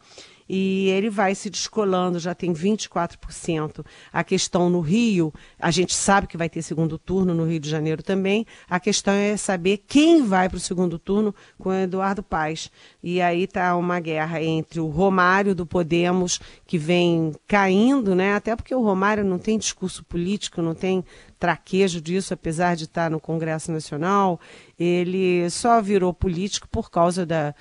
e 0.48 0.90
ele 0.90 1.10
vai 1.10 1.34
se 1.34 1.50
descolando, 1.50 2.20
já 2.20 2.36
tem 2.36 2.54
24%. 2.54 3.86
A 4.14 4.24
questão 4.24 4.70
no 4.70 4.80
Rio, 4.80 5.34
a 5.60 5.72
gente 5.72 5.94
sabe 5.94 6.28
que 6.28 6.38
vai 6.38 6.50
ter 6.50 6.62
segundo 6.62 6.98
turno 6.98 7.34
no 7.34 7.46
Rio 7.46 7.60
de 7.60 7.70
Janeiro 7.70 8.04
também. 8.04 8.46
A 8.70 8.80
questão 8.80 9.14
é 9.14 9.36
saber 9.38 9.84
quem 9.88 10.24
vai 10.24 10.48
para 10.48 10.58
o 10.58 10.60
segundo 10.60 11.00
turno 11.00 11.34
com 11.58 11.70
o 11.70 11.74
Eduardo 11.74 12.22
Paes. 12.22 12.72
E 13.02 13.22
aí 13.22 13.44
está 13.44 13.76
uma 13.76 14.00
guerra 14.00 14.42
entre 14.42 14.80
o 14.80 14.88
Romário 14.88 15.56
do 15.56 15.66
Podemos, 15.66 16.40
que 16.68 16.78
vem 16.78 17.34
caindo, 17.48 18.14
né? 18.14 18.36
Até 18.36 18.56
porque 18.56 18.76
o 18.76 18.84
Romário 18.84 19.24
não 19.24 19.40
tem 19.40 19.58
discurso 19.58 20.04
político, 20.04 20.62
não 20.62 20.76
tem 20.76 21.04
traquejo 21.40 22.00
disso, 22.00 22.34
apesar 22.34 22.76
de 22.76 22.86
estar 22.86 23.10
no 23.10 23.20
Congresso 23.20 23.72
Nacional. 23.72 24.40
Ele 24.80 25.50
só 25.50 25.82
virou 25.82 26.14
político 26.14 26.68
por 26.70 26.90
causa 26.90 27.26
da 27.26 27.54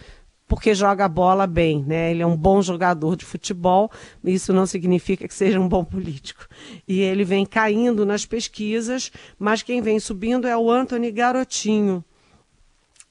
porque 0.46 0.74
joga 0.74 1.04
a 1.04 1.09
bola 1.09 1.46
bem, 1.46 1.83
né? 1.83 2.11
Ele 2.11 2.22
é 2.22 2.26
um 2.26 2.37
bom 2.37 2.61
jogador 2.61 3.16
de 3.16 3.24
futebol, 3.24 3.90
isso 4.22 4.52
não 4.52 4.66
significa 4.66 5.26
que 5.26 5.35
seja 5.35 5.59
um 5.59 5.68
bom 5.68 5.85
político. 5.85 6.46
E 6.87 7.00
ele 7.00 7.24
vem 7.24 7.46
caindo 7.46 8.04
nas 8.04 8.26
pesquisas, 8.26 9.11
mas 9.38 9.62
quem 9.62 9.80
vem 9.80 9.98
subindo 9.98 10.46
é 10.46 10.57
o 10.57 10.70
Anthony 10.70 11.11
Garotinho. 11.11 12.04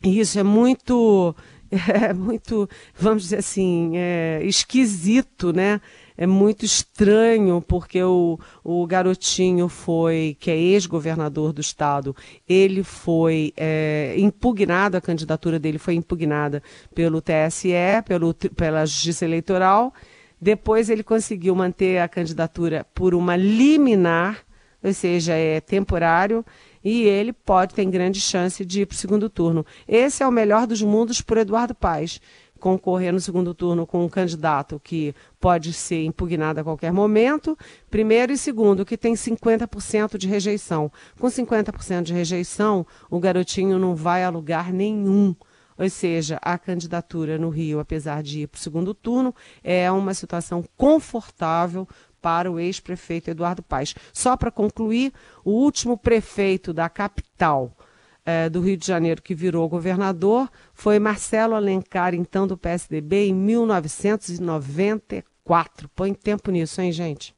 E 0.04 0.20
isso 0.20 0.38
é 0.38 0.44
muito, 0.44 1.36
é 1.72 2.14
muito, 2.14 2.70
vamos 2.96 3.24
dizer 3.24 3.38
assim, 3.38 3.94
é 3.96 4.42
esquisito, 4.44 5.52
né? 5.52 5.82
É 6.18 6.28
muito 6.28 6.66
estranho, 6.66 7.62
porque 7.62 8.02
o, 8.04 8.40
o 8.64 8.86
garotinho 8.86 9.68
foi, 9.68 10.38
que 10.40 10.52
é 10.52 10.58
ex-governador 10.58 11.54
do 11.54 11.62
estado, 11.62 12.16
ele 12.48 12.84
foi 12.84 13.54
é, 13.58 14.16
impugnado, 14.18 14.98
a 14.98 15.02
candidatura 15.02 15.60
dele 15.60 15.78
foi 15.78 15.96
impugnada 15.96 16.62
pelo 16.94 17.22
TSE, 17.22 17.74
pelo, 18.06 18.34
pela 18.34 18.86
Justiça 18.86 19.26
Eleitoral. 19.26 19.94
Depois 20.40 20.90
ele 20.90 21.04
conseguiu 21.04 21.56
manter 21.56 22.00
a 22.00 22.08
candidatura 22.08 22.86
por 22.94 23.16
uma 23.16 23.36
liminar, 23.36 24.44
ou 24.84 24.94
seja, 24.94 25.34
é 25.34 25.62
temporário, 25.62 26.46
e 26.84 27.04
ele 27.04 27.32
pode 27.32 27.74
ter 27.74 27.86
grande 27.86 28.20
chance 28.20 28.66
de 28.66 28.82
ir 28.82 28.86
para 28.86 28.96
o 28.96 28.98
segundo 28.98 29.30
turno. 29.30 29.66
Esse 29.88 30.22
é 30.22 30.28
o 30.28 30.32
melhor 30.32 30.68
dos 30.68 30.82
mundos 30.82 31.22
por 31.22 31.38
Eduardo 31.38 31.74
Paes 31.74 32.20
concorrer 32.64 33.12
no 33.12 33.20
segundo 33.20 33.54
turno 33.54 33.86
com 33.86 34.06
um 34.06 34.08
candidato 34.08 34.80
que 34.82 35.14
pode 35.38 35.74
ser 35.74 36.06
impugnado 36.06 36.62
a 36.62 36.64
qualquer 36.64 36.94
momento, 36.94 37.58
primeiro, 37.90 38.32
e 38.32 38.38
segundo, 38.38 38.86
que 38.86 38.96
tem 38.96 39.16
50% 39.16 40.18
de 40.18 40.30
rejeição. 40.30 40.90
Com 41.20 41.28
50% 41.28 42.04
de 42.04 42.14
rejeição, 42.14 42.88
o 43.10 43.20
garotinho 43.20 43.78
não 43.78 43.94
vai 43.94 44.24
a 44.24 44.30
lugar 44.30 44.72
nenhum. 44.72 45.36
Ou 45.78 45.90
seja, 45.90 46.40
a 46.42 46.58
candidatura 46.58 47.38
no 47.38 47.50
Rio, 47.50 47.82
apesar 47.82 48.24
de 48.24 48.44
ir 48.44 48.48
para 48.48 48.58
o 48.58 48.62
segundo 48.62 48.94
turno, 48.94 49.36
é 49.62 49.92
uma 49.92 50.14
situação 50.14 50.64
confortável 50.78 51.86
para 52.22 52.50
o 52.50 52.62
ex-prefeito 52.62 53.30
Eduardo 53.30 53.62
Paes. 53.62 53.94
Só 54.14 54.38
para 54.38 54.50
concluir, 54.50 55.12
o 55.44 55.52
último 55.52 55.98
prefeito 55.98 56.72
da 56.72 56.88
capital 56.88 57.76
eh, 58.26 58.50
do 58.50 58.62
Rio 58.62 58.78
de 58.78 58.88
Janeiro 58.88 59.22
que 59.22 59.36
virou 59.36 59.70
governador 59.70 60.50
foi 60.74 60.98
Marcelo 61.00 61.56
Alencar, 61.56 62.16
então 62.16 62.48
do 62.48 62.58
PSDB, 62.58 63.28
em 63.28 63.34
1994. 63.34 65.90
Põe 65.90 66.14
tempo 66.14 66.52
nisso, 66.52 66.82
hein, 66.82 66.92
gente? 66.92 67.36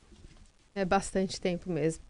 É 0.73 0.85
bastante 0.85 1.39
tempo 1.39 1.71
mesmo. 1.71 2.03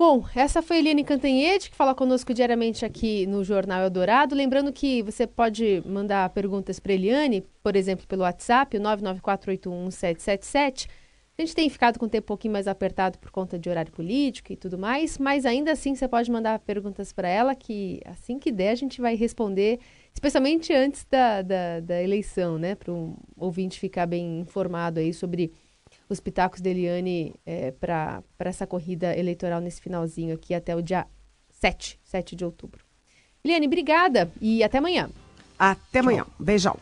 Bom, 0.00 0.24
essa 0.34 0.62
foi 0.62 0.78
Eliane 0.78 1.04
Cantanhede, 1.04 1.68
que 1.68 1.76
fala 1.76 1.94
conosco 1.94 2.32
diariamente 2.32 2.86
aqui 2.86 3.26
no 3.26 3.44
Jornal 3.44 3.82
Eldorado. 3.82 4.34
Lembrando 4.34 4.72
que 4.72 5.02
você 5.02 5.26
pode 5.26 5.82
mandar 5.84 6.30
perguntas 6.30 6.80
para 6.80 6.94
Eliane, 6.94 7.44
por 7.62 7.76
exemplo, 7.76 8.06
pelo 8.06 8.22
WhatsApp, 8.22 8.78
o 8.78 8.80
994811777. 8.80 10.88
A 11.40 11.42
gente 11.42 11.54
tem 11.54 11.70
ficado 11.70 11.98
com 11.98 12.04
o 12.04 12.08
tempo 12.08 12.26
um 12.26 12.26
pouquinho 12.26 12.52
mais 12.52 12.68
apertado 12.68 13.18
por 13.18 13.30
conta 13.30 13.58
de 13.58 13.70
horário 13.70 13.90
político 13.90 14.52
e 14.52 14.56
tudo 14.56 14.76
mais, 14.76 15.16
mas 15.16 15.46
ainda 15.46 15.72
assim 15.72 15.94
você 15.94 16.06
pode 16.06 16.30
mandar 16.30 16.58
perguntas 16.58 17.14
para 17.14 17.26
ela 17.26 17.54
que 17.54 17.98
assim 18.04 18.38
que 18.38 18.52
der 18.52 18.72
a 18.72 18.74
gente 18.74 19.00
vai 19.00 19.16
responder, 19.16 19.80
especialmente 20.12 20.70
antes 20.70 21.06
da, 21.10 21.40
da, 21.40 21.80
da 21.80 22.02
eleição, 22.02 22.58
né? 22.58 22.74
Para 22.74 22.92
o 22.92 23.16
ouvinte 23.38 23.80
ficar 23.80 24.04
bem 24.04 24.40
informado 24.40 25.00
aí 25.00 25.14
sobre 25.14 25.50
os 26.10 26.20
pitacos 26.20 26.60
da 26.60 26.68
Eliane 26.68 27.34
é, 27.46 27.70
para 27.70 28.22
essa 28.40 28.66
corrida 28.66 29.16
eleitoral 29.16 29.62
nesse 29.62 29.80
finalzinho 29.80 30.34
aqui 30.34 30.52
até 30.52 30.76
o 30.76 30.82
dia 30.82 31.06
7, 31.48 31.98
7 32.04 32.36
de 32.36 32.44
outubro. 32.44 32.84
Eliane, 33.42 33.66
obrigada 33.66 34.30
e 34.42 34.62
até 34.62 34.76
amanhã. 34.76 35.08
Até 35.58 36.00
amanhã. 36.00 36.26
Beijão. 36.38 36.76